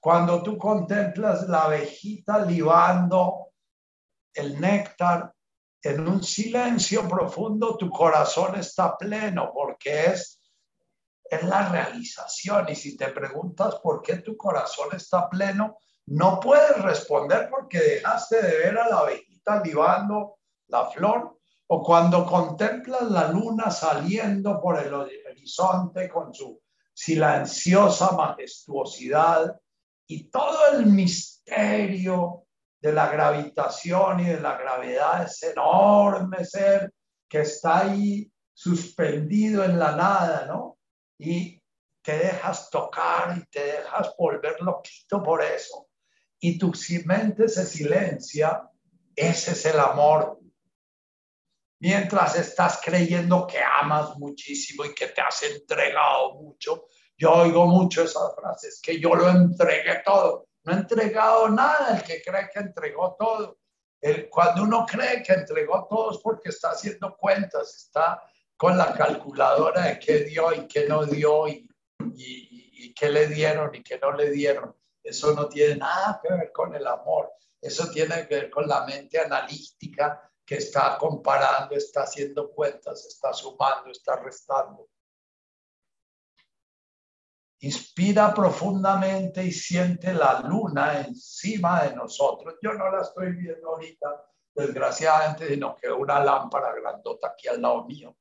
[0.00, 3.51] Cuando tú contemplas la abejita libando
[4.34, 5.32] el néctar,
[5.82, 10.40] en un silencio profundo tu corazón está pleno porque es,
[11.24, 12.68] es la realización.
[12.68, 18.42] Y si te preguntas por qué tu corazón está pleno, no puedes responder porque dejaste
[18.42, 20.38] de ver a la abejita libando
[20.68, 26.60] la flor o cuando contemplas la luna saliendo por el horizonte con su
[26.92, 29.58] silenciosa majestuosidad
[30.06, 32.46] y todo el misterio
[32.82, 36.92] de la gravitación y de la gravedad, ese enorme ser
[37.28, 40.78] que está ahí suspendido en la nada, ¿no?
[41.16, 41.62] Y
[42.02, 45.86] te dejas tocar y te dejas volver loquito por eso.
[46.40, 46.72] Y tu
[47.06, 48.68] mente se silencia,
[49.14, 50.40] ese es el amor.
[51.78, 56.86] Mientras estás creyendo que amas muchísimo y que te has entregado mucho,
[57.16, 62.02] yo oigo mucho esas frases, que yo lo entregué todo no ha entregado nada el
[62.02, 63.58] que cree que entregó todo.
[64.00, 68.22] El, cuando uno cree que entregó todo es porque está haciendo cuentas, está
[68.56, 71.68] con la calculadora de qué dio y qué no dio y,
[72.14, 74.76] y, y qué le dieron y qué no le dieron.
[75.02, 77.32] Eso no tiene nada que ver con el amor.
[77.60, 83.32] Eso tiene que ver con la mente analítica que está comparando, está haciendo cuentas, está
[83.32, 84.88] sumando, está restando.
[87.64, 92.56] Inspira profundamente y siente la luna encima de nosotros.
[92.60, 94.08] Yo no la estoy viendo ahorita,
[94.52, 98.16] desgraciadamente, sino que una lámpara grandota aquí al lado mío.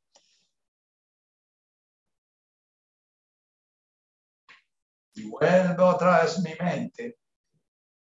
[5.15, 7.17] Y vuelve otra vez mi mente.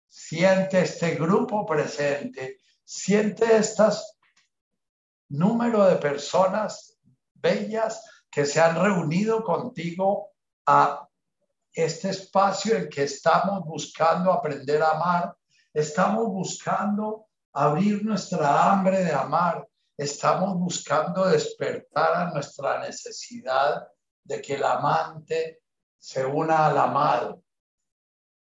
[0.09, 4.19] Siente este grupo presente, siente estas
[5.29, 6.99] número de personas
[7.35, 10.33] bellas que se han reunido contigo
[10.67, 11.07] a
[11.73, 15.37] este espacio en que estamos buscando aprender a amar,
[15.73, 19.67] estamos buscando abrir nuestra hambre de amar,
[19.97, 23.87] estamos buscando despertar a nuestra necesidad
[24.25, 25.63] de que el amante
[25.99, 27.43] se una al amado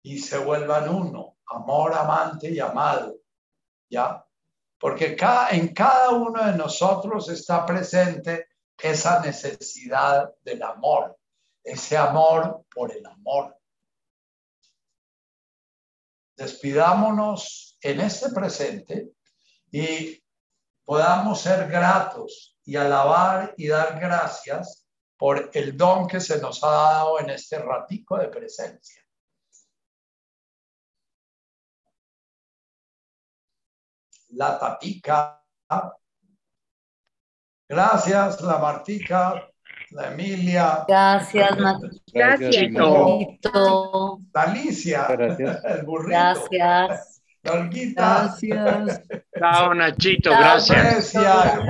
[0.03, 3.17] y se vuelvan uno, amor, amante y amado,
[3.89, 4.25] ¿ya?
[4.79, 5.15] Porque
[5.51, 8.47] en cada uno de nosotros está presente
[8.81, 11.19] esa necesidad del amor
[11.63, 13.57] ese amor por el amor.
[16.35, 19.11] Despidámonos en este presente
[19.71, 20.23] y
[20.83, 26.71] podamos ser gratos y alabar y dar gracias por el don que se nos ha
[26.71, 29.05] dado en este ratico de presencia.
[34.29, 35.45] La tapica.
[37.69, 39.50] Gracias, la Martica,
[39.91, 40.85] la Emilia.
[40.87, 41.57] Gracias,
[42.13, 42.71] Gracias.
[44.33, 45.07] La Alicia.
[45.07, 45.63] Gracias.
[45.65, 46.09] El burrito.
[46.09, 47.21] Gracias.
[47.43, 48.01] La Olguita.
[48.01, 49.01] Gracias.
[49.39, 51.15] Chao, Nachito, Chao, gracias.
[51.15, 51.65] Hermano.